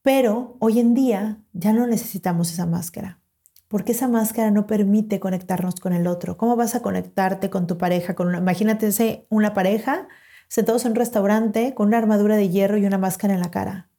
Pero 0.02 0.58
hoy 0.60 0.80
en 0.80 0.92
día 0.92 1.40
ya 1.54 1.72
no 1.72 1.86
necesitamos 1.86 2.52
esa 2.52 2.66
máscara, 2.66 3.22
porque 3.68 3.92
esa 3.92 4.08
máscara 4.08 4.50
no 4.50 4.66
permite 4.66 5.20
conectarnos 5.20 5.76
con 5.76 5.92
el 5.92 6.06
otro. 6.06 6.36
¿Cómo 6.36 6.56
vas 6.56 6.74
a 6.74 6.82
conectarte 6.82 7.50
con 7.50 7.66
tu 7.66 7.78
pareja? 7.78 8.14
Con 8.14 8.28
una, 8.28 8.38
imagínate 8.38 9.26
una 9.28 9.54
pareja 9.54 10.08
sentados 10.48 10.84
en 10.84 10.92
un 10.92 10.96
restaurante 10.96 11.74
con 11.74 11.88
una 11.88 11.98
armadura 11.98 12.36
de 12.36 12.48
hierro 12.48 12.78
y 12.78 12.86
una 12.86 12.98
máscara 12.98 13.34
en 13.34 13.40
la 13.40 13.50
cara. 13.50 13.90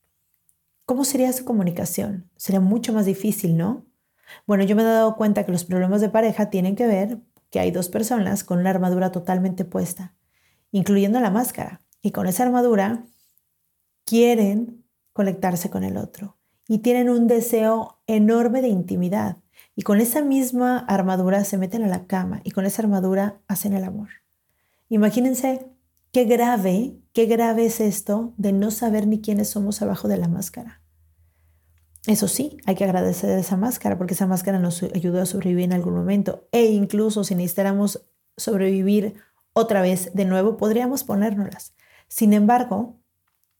¿Cómo 0.86 1.03
sería 1.03 1.33
su 1.33 1.43
comunicación? 1.43 2.29
Sería 2.38 2.62
mucho 2.62 2.93
más 2.93 3.05
difícil, 3.05 3.57
¿no? 3.57 3.86
Bueno, 4.45 4.63
yo 4.63 4.75
me 4.75 4.83
he 4.83 4.86
dado 4.86 5.15
cuenta 5.15 5.45
que 5.45 5.51
los 5.51 5.65
problemas 5.65 6.01
de 6.01 6.09
pareja 6.09 6.50
tienen 6.50 6.75
que 6.75 6.88
ver 6.88 7.19
que 7.50 7.59
hay 7.59 7.71
dos 7.71 7.89
personas 7.89 8.43
con 8.43 8.59
una 8.59 8.69
armadura 8.69 9.12
totalmente 9.12 9.65
puesta, 9.65 10.15
incluyendo 10.71 11.19
la 11.19 11.31
máscara. 11.31 11.81
Y 12.01 12.12
con 12.12 12.27
esa 12.27 12.43
armadura 12.43 13.05
quieren 14.05 14.86
conectarse 15.13 15.69
con 15.69 15.83
el 15.83 15.97
otro 15.97 16.38
y 16.67 16.79
tienen 16.79 17.09
un 17.09 17.27
deseo 17.27 18.00
enorme 18.07 18.62
de 18.62 18.67
intimidad. 18.69 19.38
Y 19.77 19.84
con 19.84 20.01
esa 20.01 20.22
misma 20.22 20.79
armadura 20.79 21.46
se 21.46 21.57
meten 21.57 21.84
a 21.84 21.88
la 21.88 22.05
cama 22.05 22.41
y 22.43 22.51
con 22.51 22.65
esa 22.65 22.81
armadura 22.81 23.39
hacen 23.48 23.72
el 23.72 23.86
amor. 23.86 24.10
Imagínense 24.89 25.72
Qué 26.12 26.24
grave, 26.24 26.98
qué 27.13 27.25
grave 27.25 27.65
es 27.65 27.79
esto 27.79 28.34
de 28.38 28.51
no 28.51 28.72
saber 28.72 29.05
ni 29.07 29.22
quiénes 29.22 29.50
somos 29.50 29.81
abajo 29.81 30.07
de 30.07 30.17
la 30.17 30.27
máscara. 30.27 30.81
Eso 32.07 32.27
sí, 32.27 32.57
hay 32.65 32.75
que 32.75 32.86
agradecer 32.86 33.38
esa 33.38 33.57
máscara 33.57 33.98
porque 33.98 34.13
esa 34.13 34.25
máscara 34.25 34.57
nos 34.57 34.81
ayudó 34.81 35.22
a 35.22 35.25
sobrevivir 35.25 35.65
en 35.65 35.74
algún 35.74 35.93
momento 35.93 36.48
e 36.51 36.65
incluso 36.65 37.24
si 37.24 37.36
necesitáramos 37.36 38.10
sobrevivir 38.38 39.15
otra 39.53 39.81
vez 39.81 40.12
de 40.13 40.25
nuevo, 40.25 40.57
podríamos 40.57 41.03
ponérnoslas. 41.03 41.75
Sin 42.07 42.34
embargo, 42.34 42.96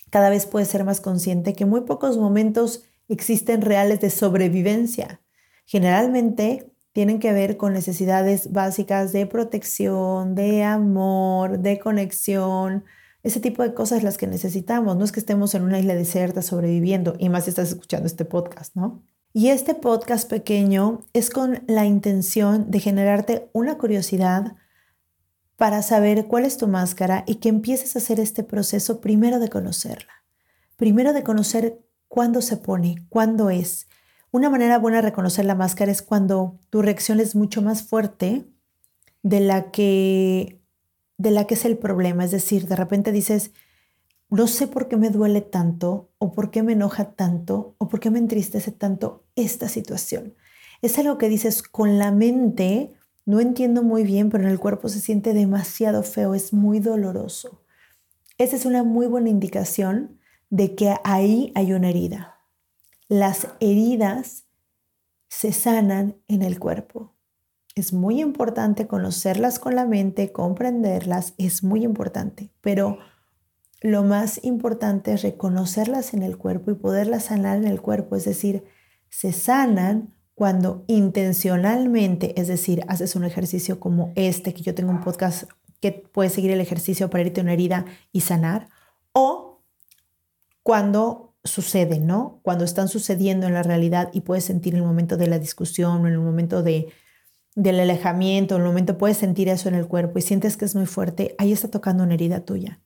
cada 0.10 0.30
vez 0.30 0.46
puedes 0.46 0.70
ser 0.70 0.84
más 0.86 1.02
consciente 1.02 1.54
que 1.54 1.66
muy 1.66 1.82
pocos 1.82 2.18
momentos 2.18 2.86
existen 3.10 3.62
reales 3.62 4.00
de 4.00 4.10
sobrevivencia. 4.10 5.22
Generalmente 5.68 6.72
tienen 6.94 7.20
que 7.20 7.34
ver 7.34 7.58
con 7.58 7.74
necesidades 7.74 8.54
básicas 8.54 9.12
de 9.12 9.26
protección, 9.26 10.34
de 10.34 10.64
amor, 10.64 11.60
de 11.60 11.78
conexión, 11.78 12.86
ese 13.22 13.42
tipo 13.42 13.64
de 13.64 13.74
cosas 13.74 14.02
las 14.02 14.18
que 14.18 14.28
necesitamos. 14.28 14.96
No 14.96 15.04
es 15.04 15.12
que 15.12 15.20
estemos 15.20 15.54
en 15.56 15.64
una 15.64 15.78
isla 15.78 15.94
desierta 15.94 16.42
sobreviviendo, 16.42 17.16
y 17.20 17.28
más 17.28 17.44
si 17.44 17.50
estás 17.50 17.70
escuchando 17.70 18.08
este 18.08 18.24
podcast, 18.24 18.76
¿no? 18.78 19.04
Y 19.34 19.50
este 19.50 19.76
podcast 19.76 20.30
pequeño 20.30 21.02
es 21.12 21.30
con 21.30 21.62
la 21.68 21.86
intención 21.86 22.72
de 22.72 22.80
generarte 22.80 23.50
una 23.52 23.78
curiosidad 23.78 24.56
para 25.58 25.82
saber 25.82 26.28
cuál 26.28 26.46
es 26.46 26.58
tu 26.58 26.68
máscara 26.68 27.26
y 27.28 27.36
que 27.36 27.50
empieces 27.50 27.96
a 27.96 28.00
hacer 28.00 28.22
este 28.22 28.44
proceso 28.44 29.02
primero 29.02 29.40
de 29.40 29.50
conocerla. 29.50 30.24
Primero 30.78 31.12
de 31.12 31.24
conocer 31.24 31.82
cuándo 32.08 32.42
se 32.42 32.56
pone, 32.56 33.06
cuándo 33.10 33.50
es, 33.50 33.87
una 34.32 34.50
manera 34.50 34.78
buena 34.78 34.98
de 34.98 35.04
reconocer 35.04 35.46
la 35.46 35.56
máscara 35.56 35.92
es 35.92 36.02
cuando 36.02 36.60
tu 36.70 36.82
reacción 36.82 37.20
es 37.20 37.36
mucho 37.36 37.62
más 37.62 37.84
fuerte 37.84 38.46
de 39.24 39.40
la 39.40 39.72
que 39.72 40.62
de 41.18 41.32
la 41.32 41.48
que 41.48 41.56
es 41.56 41.66
el 41.66 41.78
problema, 41.78 42.26
es 42.26 42.32
decir, 42.32 42.68
de 42.68 42.76
repente 42.76 43.12
dices, 43.12 43.52
no 44.30 44.48
sé 44.48 44.68
por 44.68 44.88
qué 44.88 44.98
me 44.98 45.10
duele 45.10 45.42
tanto 45.42 46.12
o 46.20 46.32
por 46.32 46.52
qué 46.52 46.62
me 46.64 46.74
enoja 46.74 47.14
tanto 47.14 47.76
o 47.80 47.88
por 47.88 48.00
qué 48.00 48.12
me 48.12 48.20
entristece 48.20 48.72
tanto 48.72 49.26
esta 49.36 49.68
situación. 49.68 50.36
Es 50.82 51.00
algo 51.00 51.18
que 51.18 51.30
dices 51.30 51.64
con 51.64 51.98
la 51.98 52.12
mente, 52.12 52.94
no 53.26 53.40
entiendo 53.40 53.82
muy 53.82 54.04
bien, 54.04 54.30
pero 54.30 54.44
en 54.44 54.50
el 54.50 54.60
cuerpo 54.60 54.90
se 54.90 55.00
siente 55.00 55.34
demasiado 55.34 56.04
feo, 56.04 56.36
es 56.36 56.54
muy 56.54 56.80
doloroso. 56.80 57.64
Esa 58.38 58.56
es 58.56 58.66
una 58.66 58.84
muy 58.84 59.08
buena 59.08 59.30
indicación 59.30 60.20
de 60.50 60.76
que 60.76 60.94
ahí 61.04 61.52
hay 61.56 61.74
una 61.74 61.90
herida. 61.90 62.37
Las 63.10 63.48
heridas 63.60 64.46
se 65.30 65.54
sanan 65.54 66.18
en 66.28 66.42
el 66.42 66.60
cuerpo. 66.60 67.14
Es 67.76 67.94
muy 67.94 68.22
importante 68.22 68.88
conocerlas 68.88 69.60
con 69.60 69.76
la 69.76 69.86
mente, 69.86 70.32
comprenderlas, 70.32 71.34
es 71.38 71.64
muy 71.64 71.84
importante, 71.84 72.50
pero 72.62 72.98
lo 73.82 74.04
más 74.04 74.44
importante 74.44 75.14
es 75.14 75.22
reconocerlas 75.22 76.14
en 76.14 76.24
el 76.24 76.38
cuerpo 76.38 76.72
y 76.72 76.76
poderlas 76.76 77.26
sanar 77.26 77.58
en 77.58 77.66
el 77.66 77.82
cuerpo. 77.82 78.16
Es 78.16 78.26
decir, 78.26 78.64
se 79.10 79.32
sanan 79.32 80.16
cuando 80.34 80.84
intencionalmente, 80.88 82.40
es 82.40 82.48
decir, 82.48 82.84
haces 82.88 83.16
un 83.16 83.24
ejercicio 83.24 83.80
como 83.80 84.12
este, 84.16 84.54
que 84.54 84.62
yo 84.62 84.76
tengo 84.76 84.92
un 84.92 85.02
podcast 85.02 85.50
que 85.80 85.92
puedes 85.92 86.34
seguir 86.34 86.52
el 86.52 86.62
ejercicio 86.62 87.10
para 87.10 87.24
irte 87.24 87.42
a 87.42 87.44
una 87.44 87.54
herida 87.54 87.86
y 88.12 88.22
sanar, 88.22 88.70
o 89.14 89.64
cuando 90.64 91.27
sucede, 91.48 92.00
¿no? 92.00 92.40
Cuando 92.44 92.64
están 92.64 92.88
sucediendo 92.88 93.48
en 93.48 93.54
la 93.54 93.64
realidad 93.64 94.10
y 94.14 94.22
puedes 94.22 94.44
sentir 94.44 94.74
en 94.74 94.82
el 94.82 94.86
momento 94.86 95.18
de 95.18 95.28
la 95.28 95.40
discusión 95.40 96.06
en 96.06 96.14
el 96.14 96.20
momento 96.20 96.64
de, 96.64 96.90
del 97.56 97.80
alejamiento, 97.80 98.56
en 98.56 98.62
el 98.62 98.68
momento 98.68 98.98
puedes 98.98 99.18
sentir 99.18 99.50
eso 99.50 99.68
en 99.68 99.76
el 99.76 99.88
cuerpo 99.88 100.20
y 100.20 100.22
sientes 100.22 100.58
que 100.58 100.66
es 100.66 100.76
muy 100.76 100.86
fuerte, 100.86 101.36
ahí 101.40 101.52
está 101.52 101.70
tocando 101.70 102.04
una 102.04 102.14
herida 102.14 102.46
tuya. 102.46 102.82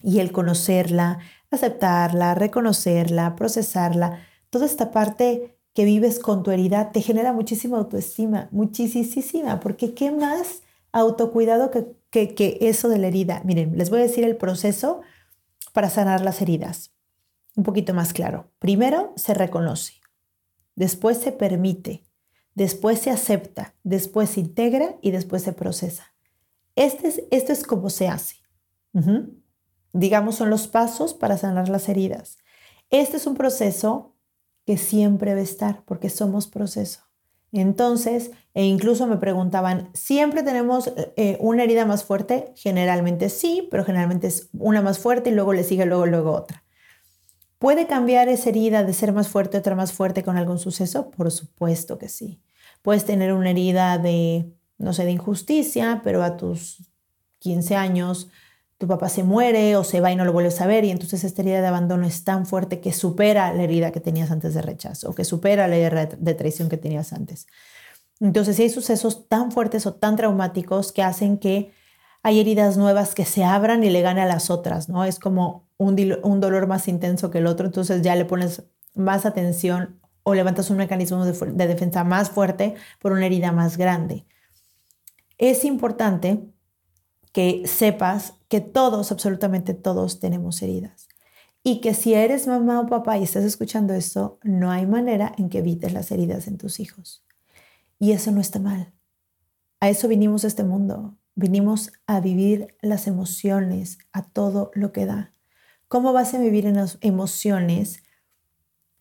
Y 0.00 0.20
el 0.20 0.32
conocerla, 0.32 1.18
aceptarla, 1.50 2.34
reconocerla, 2.34 3.36
procesarla, 3.36 4.20
toda 4.50 4.66
esta 4.66 4.90
parte 4.90 5.58
que 5.74 5.84
vives 5.84 6.18
con 6.20 6.42
tu 6.42 6.50
herida 6.50 6.90
te 6.90 7.02
genera 7.02 7.34
muchísima 7.34 7.76
autoestima, 7.76 8.48
muchísima, 8.50 9.60
porque 9.60 9.92
¿qué 9.92 10.10
más 10.10 10.62
autocuidado 10.90 11.70
que, 11.70 12.34
que 12.34 12.58
eso 12.62 12.88
de 12.88 12.98
la 12.98 13.08
herida? 13.08 13.42
Miren, 13.44 13.76
les 13.76 13.90
voy 13.90 14.00
a 14.00 14.04
decir 14.04 14.24
el 14.24 14.36
proceso 14.36 15.02
para 15.74 15.90
sanar 15.90 16.22
las 16.22 16.40
heridas. 16.40 16.95
Un 17.56 17.64
poquito 17.64 17.94
más 17.94 18.12
claro. 18.12 18.52
Primero 18.58 19.12
se 19.16 19.34
reconoce, 19.34 19.94
después 20.76 21.16
se 21.16 21.32
permite, 21.32 22.04
después 22.54 23.00
se 23.00 23.10
acepta, 23.10 23.74
después 23.82 24.30
se 24.30 24.40
integra 24.40 24.96
y 25.00 25.10
después 25.10 25.42
se 25.42 25.54
procesa. 25.54 26.14
Este 26.76 27.08
es, 27.08 27.22
es 27.30 27.64
como 27.64 27.90
se 27.90 28.08
hace. 28.08 28.36
Digamos, 29.92 30.36
son 30.36 30.50
los 30.50 30.68
pasos 30.68 31.14
para 31.14 31.38
sanar 31.38 31.68
las 31.68 31.88
heridas. 31.88 32.38
Este 32.90 33.16
es 33.16 33.26
un 33.26 33.34
proceso 33.34 34.14
que 34.66 34.76
siempre 34.76 35.30
debe 35.30 35.42
estar 35.42 35.82
porque 35.84 36.10
somos 36.10 36.46
proceso. 36.46 37.00
Entonces, 37.52 38.32
e 38.52 38.64
incluso 38.64 39.06
me 39.06 39.16
preguntaban, 39.16 39.90
¿siempre 39.94 40.42
tenemos 40.42 40.92
eh, 41.16 41.38
una 41.40 41.64
herida 41.64 41.86
más 41.86 42.04
fuerte? 42.04 42.52
Generalmente 42.56 43.30
sí, 43.30 43.66
pero 43.70 43.84
generalmente 43.84 44.26
es 44.26 44.50
una 44.52 44.82
más 44.82 44.98
fuerte 44.98 45.30
y 45.30 45.34
luego 45.34 45.54
le 45.54 45.64
sigue 45.64 45.86
luego, 45.86 46.04
luego 46.04 46.32
otra. 46.32 46.65
¿Puede 47.58 47.86
cambiar 47.86 48.28
esa 48.28 48.50
herida 48.50 48.84
de 48.84 48.92
ser 48.92 49.12
más 49.12 49.28
fuerte 49.28 49.58
otra 49.58 49.74
más 49.74 49.92
fuerte 49.92 50.22
con 50.22 50.36
algún 50.36 50.58
suceso? 50.58 51.10
Por 51.10 51.30
supuesto 51.30 51.98
que 51.98 52.08
sí. 52.08 52.40
Puedes 52.82 53.04
tener 53.04 53.32
una 53.32 53.50
herida 53.50 53.98
de, 53.98 54.52
no 54.78 54.92
sé, 54.92 55.04
de 55.04 55.12
injusticia, 55.12 56.02
pero 56.04 56.22
a 56.22 56.36
tus 56.36 56.90
15 57.38 57.76
años 57.76 58.28
tu 58.78 58.86
papá 58.86 59.08
se 59.08 59.22
muere 59.22 59.76
o 59.76 59.84
se 59.84 60.00
va 60.00 60.12
y 60.12 60.16
no 60.16 60.24
lo 60.24 60.32
vuelves 60.32 60.60
a 60.60 60.66
ver 60.66 60.84
y 60.84 60.90
entonces 60.90 61.24
esta 61.24 61.40
herida 61.40 61.62
de 61.62 61.66
abandono 61.66 62.06
es 62.06 62.24
tan 62.24 62.44
fuerte 62.44 62.80
que 62.80 62.92
supera 62.92 63.52
la 63.54 63.62
herida 63.62 63.90
que 63.90 64.00
tenías 64.00 64.30
antes 64.30 64.52
de 64.52 64.60
rechazo 64.60 65.10
o 65.10 65.14
que 65.14 65.24
supera 65.24 65.66
la 65.66 65.76
herida 65.76 66.06
de 66.06 66.34
traición 66.34 66.68
que 66.68 66.76
tenías 66.76 67.14
antes. 67.14 67.46
Entonces, 68.20 68.56
si 68.56 68.62
hay 68.62 68.70
sucesos 68.70 69.28
tan 69.28 69.52
fuertes 69.52 69.86
o 69.86 69.94
tan 69.94 70.16
traumáticos 70.16 70.92
que 70.92 71.02
hacen 71.02 71.38
que 71.38 71.72
hay 72.26 72.40
heridas 72.40 72.76
nuevas 72.76 73.14
que 73.14 73.24
se 73.24 73.44
abran 73.44 73.84
y 73.84 73.90
le 73.90 74.02
gane 74.02 74.20
a 74.20 74.26
las 74.26 74.50
otras, 74.50 74.88
¿no? 74.88 75.04
Es 75.04 75.20
como 75.20 75.68
un, 75.76 75.94
dolor 75.94 76.66
más 76.66 76.88
intenso 76.88 77.30
que 77.30 77.38
el 77.38 77.46
otro, 77.46 77.66
entonces 77.66 78.02
ya 78.02 78.16
le 78.16 78.24
pones 78.24 78.64
más 78.96 79.24
atención 79.24 80.00
o 80.24 80.34
levantas 80.34 80.68
un 80.70 80.76
mecanismo 80.76 81.24
de, 81.24 81.32
de 81.32 81.66
defensa 81.68 82.02
más 82.02 82.30
fuerte 82.30 82.74
por 82.98 83.12
una 83.12 83.26
herida 83.26 83.52
más 83.52 83.76
grande. 83.76 84.26
Es 85.38 85.64
importante 85.64 86.42
que 87.30 87.62
sepas 87.68 88.34
que 88.48 88.60
todos, 88.60 89.12
absolutamente 89.12 89.72
todos, 89.72 90.18
tenemos 90.18 90.60
heridas. 90.62 91.06
Y 91.62 91.80
que 91.80 91.94
si 91.94 92.14
eres 92.14 92.48
mamá 92.48 92.80
o 92.80 92.88
papá 92.88 93.18
y 93.18 93.22
estás 93.22 93.44
escuchando 93.44 93.94
esto, 93.94 94.40
no 94.42 94.72
hay 94.72 94.84
manera 94.84 95.32
en 95.38 95.48
que 95.48 95.58
evites 95.58 95.92
las 95.92 96.10
heridas 96.10 96.48
en 96.48 96.58
tus 96.58 96.80
hijos. 96.80 97.24
Y 98.00 98.10
eso 98.10 98.32
no 98.32 98.40
está 98.40 98.58
mal. 98.58 98.92
A 99.78 99.90
eso 99.90 100.08
vinimos 100.08 100.42
este 100.42 100.64
mundo. 100.64 101.16
Vinimos 101.36 101.92
a 102.08 102.20
vivir 102.20 102.76
las 102.82 103.06
emociones, 103.06 103.98
a 104.12 104.22
todo 104.22 104.72
lo 104.74 104.92
que 104.92 105.06
da. 105.06 105.32
¿Cómo 105.86 106.12
vas 106.12 106.34
a 106.34 106.38
vivir 106.38 106.66
en 106.66 106.74
las 106.76 106.98
emociones 107.00 108.02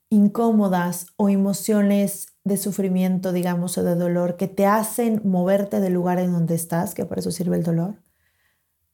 incómodas 0.09 1.07
o 1.17 1.29
emociones 1.29 2.27
de 2.43 2.57
sufrimiento, 2.57 3.31
digamos, 3.31 3.79
o 3.79 3.83
de 3.83 3.95
dolor 3.95 4.37
que 4.37 4.47
te 4.47 4.67
hacen 4.67 5.21
moverte 5.23 5.79
del 5.79 5.93
lugar 5.93 6.19
en 6.19 6.31
donde 6.31 6.53
estás, 6.53 6.93
que 6.93 7.05
para 7.05 7.21
eso 7.21 7.31
sirve 7.31 7.57
el 7.57 7.63
dolor? 7.63 8.05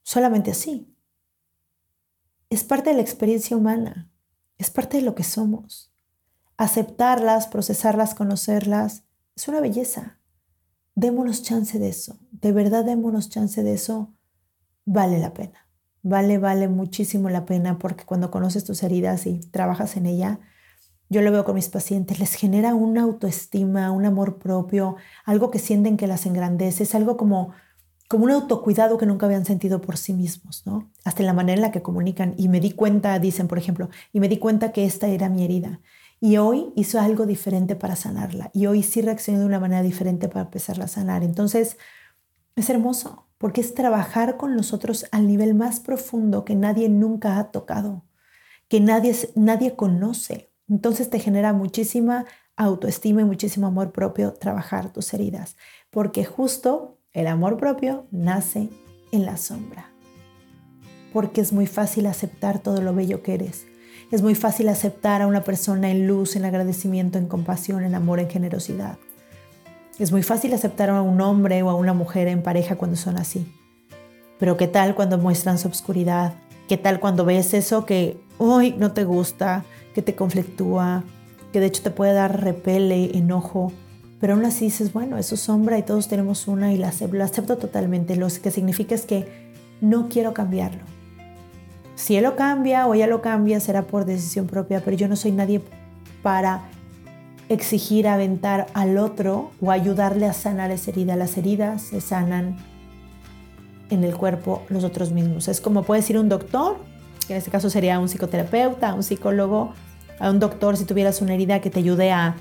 solamente 0.04 0.52
así. 0.52 0.96
Es 2.50 2.64
parte 2.64 2.90
de 2.90 2.96
la 2.98 3.02
experiencia 3.02 3.56
humana, 3.56 4.12
es 4.58 4.70
parte 4.70 4.98
de 4.98 5.04
lo 5.04 5.16
que 5.16 5.24
somos. 5.24 5.94
Aceptarlas, 6.58 7.48
procesarlas, 7.48 8.14
conocerlas, 8.14 9.04
es 9.36 9.48
una 9.48 9.62
belleza. 9.62 10.20
Démonos 10.96 11.44
chance 11.44 11.80
de 11.80 11.90
eso, 11.90 12.20
de 12.32 12.52
verdad 12.52 12.84
démonos 12.84 13.30
chance 13.30 13.64
de 13.64 13.74
eso, 13.74 14.14
vale 14.86 15.20
la 15.20 15.34
pena. 15.34 15.68
Vale, 16.04 16.40
vale 16.40 16.68
muchísimo 16.68 17.30
la 17.30 17.46
pena 17.46 17.78
porque 17.78 18.06
cuando 18.06 18.32
conoces 18.32 18.64
tus 18.64 18.82
heridas 18.84 19.28
y 19.28 19.40
trabajas 19.40 19.98
en 19.98 20.08
ella, 20.08 20.40
yo 21.10 21.22
lo 21.22 21.32
veo 21.32 21.46
con 21.46 21.56
mis 21.56 21.70
pacientes, 21.70 22.20
les 22.20 22.34
genera 22.34 22.74
una 22.74 23.04
autoestima, 23.04 23.92
un 23.92 24.06
amor 24.06 24.40
propio, 24.40 24.96
algo 25.26 25.52
que 25.52 25.60
sienten 25.60 25.98
que 25.98 26.08
las 26.08 26.26
engrandece, 26.26 26.84
es 26.84 26.96
algo 26.96 27.18
como 27.18 27.54
como 28.12 28.26
un 28.26 28.32
autocuidado 28.32 28.98
que 28.98 29.06
nunca 29.06 29.26
habían 29.26 29.46
sentido 29.46 29.80
por 29.80 29.96
sí 29.96 30.12
mismos, 30.12 30.64
¿no? 30.66 30.92
Hasta 31.06 31.22
en 31.24 31.28
la 31.28 31.34
manera 31.34 31.56
en 31.56 31.62
la 31.62 31.72
que 31.72 31.82
comunican. 31.82 32.34
Y 32.38 32.50
me 32.50 32.60
di 32.60 32.72
cuenta, 32.72 33.18
dicen, 33.20 33.48
por 33.48 33.58
ejemplo, 33.58 33.90
y 34.12 34.20
me 34.20 34.28
di 34.28 34.38
cuenta 34.38 34.74
que 34.74 34.84
esta 34.84 35.08
era 35.08 35.30
mi 35.30 35.46
herida. 35.46 35.80
Y 36.24 36.38
hoy 36.38 36.72
hizo 36.76 37.00
algo 37.00 37.26
diferente 37.26 37.76
para 37.76 37.98
sanarla. 37.98 38.52
Y 38.54 38.68
hoy 38.68 38.84
sí 38.84 39.02
reaccioné 39.02 39.40
de 39.40 39.46
una 39.46 39.60
manera 39.60 39.82
diferente 39.82 40.30
para 40.30 40.46
empezarla 40.46 40.86
a 40.86 40.88
sanar. 40.88 41.24
Entonces, 41.24 41.78
es 42.56 42.70
hermoso, 42.70 43.28
porque 43.38 43.60
es 43.60 43.74
trabajar 43.74 44.38
con 44.38 44.56
nosotros 44.56 45.08
al 45.12 45.28
nivel 45.28 45.56
más 45.56 45.80
profundo 45.80 46.46
que 46.46 46.56
nadie 46.56 46.90
nunca 46.90 47.40
ha 47.40 47.52
tocado, 47.52 48.06
que 48.68 48.80
nadie, 48.80 49.16
nadie 49.36 49.76
conoce. 49.76 50.52
Entonces 50.70 51.10
te 51.10 51.20
genera 51.20 51.54
muchísima 51.54 52.26
autoestima 52.56 53.22
y 53.22 53.26
muchísimo 53.26 53.66
amor 53.66 53.92
propio 53.92 54.34
trabajar 54.34 54.94
tus 54.94 55.14
heridas, 55.16 55.58
porque 55.90 56.24
justo 56.24 57.00
el 57.14 57.26
amor 57.26 57.58
propio 57.58 58.06
nace 58.12 58.70
en 59.12 59.26
la 59.26 59.38
sombra, 59.38 59.92
porque 61.12 61.42
es 61.42 61.52
muy 61.52 61.66
fácil 61.66 62.06
aceptar 62.06 62.60
todo 62.60 62.82
lo 62.82 62.94
bello 62.94 63.24
que 63.24 63.34
eres. 63.34 63.66
Es 64.12 64.22
muy 64.22 64.36
fácil 64.36 64.68
aceptar 64.68 65.22
a 65.22 65.28
una 65.28 65.46
persona 65.46 65.90
en 65.90 66.06
luz, 66.06 66.36
en 66.36 66.44
agradecimiento, 66.44 67.18
en 67.18 67.28
compasión, 67.28 67.86
en 67.86 67.96
amor, 67.96 68.20
en 68.20 68.30
generosidad. 68.30 68.98
Es 70.00 70.12
muy 70.12 70.22
fácil 70.22 70.54
aceptar 70.54 70.90
a 70.90 71.02
un 71.02 71.22
hombre 71.22 71.64
o 71.64 71.70
a 71.70 71.76
una 71.76 71.94
mujer 71.94 72.28
en 72.28 72.44
pareja 72.44 72.76
cuando 72.76 72.98
son 72.98 73.18
así. 73.18 73.50
Pero 74.38 74.58
¿qué 74.58 74.68
tal 74.68 74.96
cuando 74.96 75.18
muestran 75.18 75.58
su 75.58 75.70
obscuridad? 75.70 76.34
¿Qué 76.68 76.76
tal 76.76 77.00
cuando 77.00 77.24
ves 77.24 77.54
eso 77.54 77.86
que 77.86 78.18
hoy 78.38 78.76
no 78.78 78.92
te 78.92 79.06
gusta, 79.06 79.64
que 79.96 80.02
te 80.02 80.14
conflictúa, 80.14 81.06
que 81.54 81.62
de 81.62 81.68
hecho 81.68 81.82
te 81.82 81.92
puede 81.92 82.12
dar 82.12 82.42
repele, 82.42 83.18
enojo, 83.18 83.72
pero 84.20 84.34
aún 84.34 84.44
así 84.44 84.66
dices, 84.66 84.92
bueno, 84.92 85.18
eso 85.18 85.36
es 85.36 85.42
sombra 85.42 85.78
y 85.78 85.84
todos 85.84 86.10
tenemos 86.10 86.48
una 86.48 86.74
y 86.74 86.78
la 86.78 86.90
acepto, 86.90 87.58
totalmente. 87.58 88.18
Lo 88.18 88.28
que 88.28 88.52
significa 88.52 88.94
es 88.94 89.06
que 89.06 89.26
no 89.80 90.10
quiero 90.10 90.34
cambiarlo. 90.34 90.84
Si 92.02 92.16
él 92.16 92.24
lo 92.24 92.36
cambia 92.36 92.88
o 92.88 92.96
ella 92.96 93.06
lo 93.06 93.22
cambia, 93.22 93.60
será 93.60 93.84
por 93.84 94.06
decisión 94.06 94.48
propia, 94.48 94.82
pero 94.84 94.98
yo 94.98 95.08
no 95.08 95.16
soy 95.16 95.32
nadie 95.34 95.62
para 96.24 96.64
exigir 97.48 98.08
aventar 98.08 98.66
al 98.74 98.98
otro 98.98 99.52
o 99.62 99.70
ayudarle 99.70 100.26
a 100.26 100.34
sanar 100.34 100.72
esa 100.72 100.90
herida. 100.90 101.16
Las 101.16 101.38
heridas 101.38 101.84
se 101.84 102.02
sanan 102.02 102.58
en 103.92 104.04
el 104.04 104.18
cuerpo 104.18 104.64
nosotros 104.70 105.12
mismos. 105.12 105.48
Es 105.48 105.62
como 105.62 105.84
puede 105.84 106.02
decir 106.02 106.18
un 106.18 106.28
doctor, 106.28 106.78
que 107.28 107.34
en 107.34 107.38
este 107.38 107.52
caso 107.52 107.70
sería 107.70 108.00
un 108.00 108.08
psicoterapeuta, 108.08 108.96
un 108.96 109.04
psicólogo, 109.04 109.76
a 110.20 110.32
un 110.32 110.40
doctor 110.40 110.78
si 110.78 110.86
tuvieras 110.86 111.22
una 111.22 111.36
herida 111.36 111.62
que 111.62 111.70
te 111.70 111.82
ayude 111.82 112.12
a, 112.12 112.36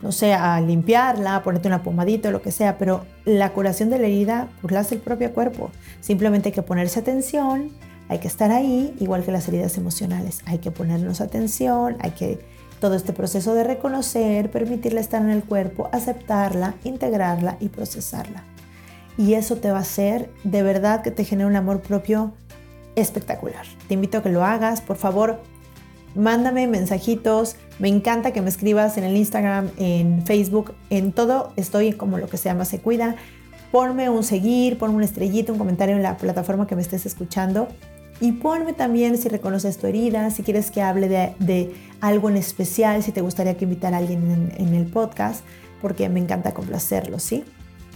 no 0.00 0.10
sé, 0.10 0.32
a 0.32 0.58
limpiarla, 0.62 1.36
a 1.36 1.42
ponerte 1.42 1.68
una 1.68 1.82
pomadita 1.82 2.30
o 2.30 2.32
lo 2.32 2.40
que 2.40 2.50
sea, 2.50 2.78
pero 2.78 3.04
la 3.26 3.52
curación 3.52 3.90
de 3.90 3.98
la 3.98 4.06
herida 4.06 4.48
pues 4.62 4.74
hace 4.74 4.94
el 4.94 5.02
propio 5.02 5.34
cuerpo. 5.34 5.70
Simplemente 6.00 6.48
hay 6.48 6.54
que 6.54 6.62
ponerse 6.62 6.98
atención, 7.00 7.70
hay 8.10 8.18
que 8.18 8.26
estar 8.26 8.50
ahí, 8.50 8.92
igual 8.98 9.22
que 9.24 9.30
las 9.30 9.46
heridas 9.46 9.78
emocionales. 9.78 10.40
Hay 10.44 10.58
que 10.58 10.72
ponernos 10.72 11.20
atención, 11.20 11.96
hay 12.00 12.10
que 12.10 12.40
todo 12.80 12.96
este 12.96 13.12
proceso 13.12 13.54
de 13.54 13.62
reconocer, 13.62 14.50
permitirle 14.50 15.00
estar 15.00 15.22
en 15.22 15.30
el 15.30 15.44
cuerpo, 15.44 15.88
aceptarla, 15.92 16.74
integrarla 16.82 17.56
y 17.60 17.68
procesarla. 17.68 18.42
Y 19.16 19.34
eso 19.34 19.58
te 19.58 19.70
va 19.70 19.78
a 19.78 19.82
hacer 19.82 20.28
de 20.42 20.64
verdad 20.64 21.02
que 21.02 21.12
te 21.12 21.24
genere 21.24 21.48
un 21.48 21.54
amor 21.54 21.82
propio 21.82 22.32
espectacular. 22.96 23.64
Te 23.86 23.94
invito 23.94 24.18
a 24.18 24.22
que 24.24 24.30
lo 24.30 24.44
hagas, 24.44 24.80
por 24.80 24.96
favor, 24.96 25.40
mándame 26.16 26.66
mensajitos. 26.66 27.54
Me 27.78 27.86
encanta 27.86 28.32
que 28.32 28.42
me 28.42 28.48
escribas 28.48 28.98
en 28.98 29.04
el 29.04 29.16
Instagram, 29.16 29.70
en 29.76 30.26
Facebook, 30.26 30.74
en 30.90 31.12
todo. 31.12 31.52
Estoy 31.54 31.92
como 31.92 32.18
lo 32.18 32.28
que 32.28 32.38
se 32.38 32.48
llama 32.48 32.64
Se 32.64 32.80
Cuida. 32.80 33.14
ponme 33.70 34.10
un 34.10 34.24
seguir, 34.24 34.78
ponme 34.78 34.96
una 34.96 35.04
estrellita, 35.04 35.52
un 35.52 35.58
comentario 35.58 35.94
en 35.94 36.02
la 36.02 36.16
plataforma 36.16 36.66
que 36.66 36.74
me 36.74 36.82
estés 36.82 37.06
escuchando. 37.06 37.68
Y 38.20 38.32
ponme 38.32 38.74
también 38.74 39.16
si 39.16 39.28
reconoces 39.28 39.78
tu 39.78 39.86
herida, 39.86 40.30
si 40.30 40.42
quieres 40.42 40.70
que 40.70 40.82
hable 40.82 41.08
de, 41.08 41.74
algo 42.00 42.28
en 42.28 42.36
especial, 42.36 43.02
si 43.02 43.12
te 43.12 43.22
gustaría 43.22 43.56
que 43.56 43.64
invitara 43.64 43.96
a 43.96 44.00
alguien 44.00 44.52
en, 44.56 44.74
el 44.74 44.86
podcast, 44.86 45.42
porque 45.80 46.08
me 46.10 46.20
encanta 46.20 46.52
complacerlo, 46.52 47.18
¿sí? 47.18 47.44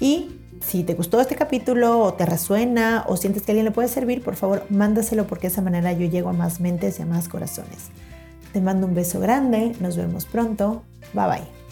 Y 0.01 0.31
si 0.61 0.83
te 0.83 0.95
gustó 0.95 1.21
este 1.21 1.37
capítulo 1.37 2.01
o 2.01 2.15
te 2.15 2.25
resuena 2.25 3.05
o 3.07 3.19
sientes 3.19 3.43
que 3.43 3.53
alguien 3.53 3.67
le 3.67 3.71
puede 3.71 3.89
servir, 3.89 4.23
por 4.23 4.37
favor, 4.37 4.65
mándaselo 4.71 5.27
porque 5.27 5.49
de 5.49 5.53
esa 5.53 5.63
manera 5.63 5.93
yo 5.93 6.07
llego 6.07 6.31
a 6.31 6.33
más 6.33 6.61
mentes 6.61 6.99
y 6.99 7.03
a 7.03 7.07
más 7.07 7.29
corazones. 7.29 7.91
Te 8.55 8.61
mando 8.61 8.87
un 8.87 8.95
beso 8.95 9.21
grande, 9.21 9.75
nos 9.81 9.97
vemos 9.97 10.25
pronto, 10.25 10.83
bye 11.13 11.27
bye. 11.27 11.64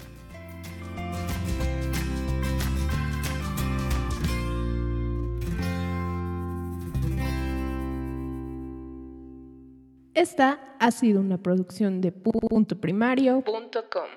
Esta 10.23 10.77
ha 10.79 10.91
sido 10.91 11.19
una 11.19 11.37
producción 11.37 11.99
de 11.99 12.13
puntoprimario.com. 12.13 14.07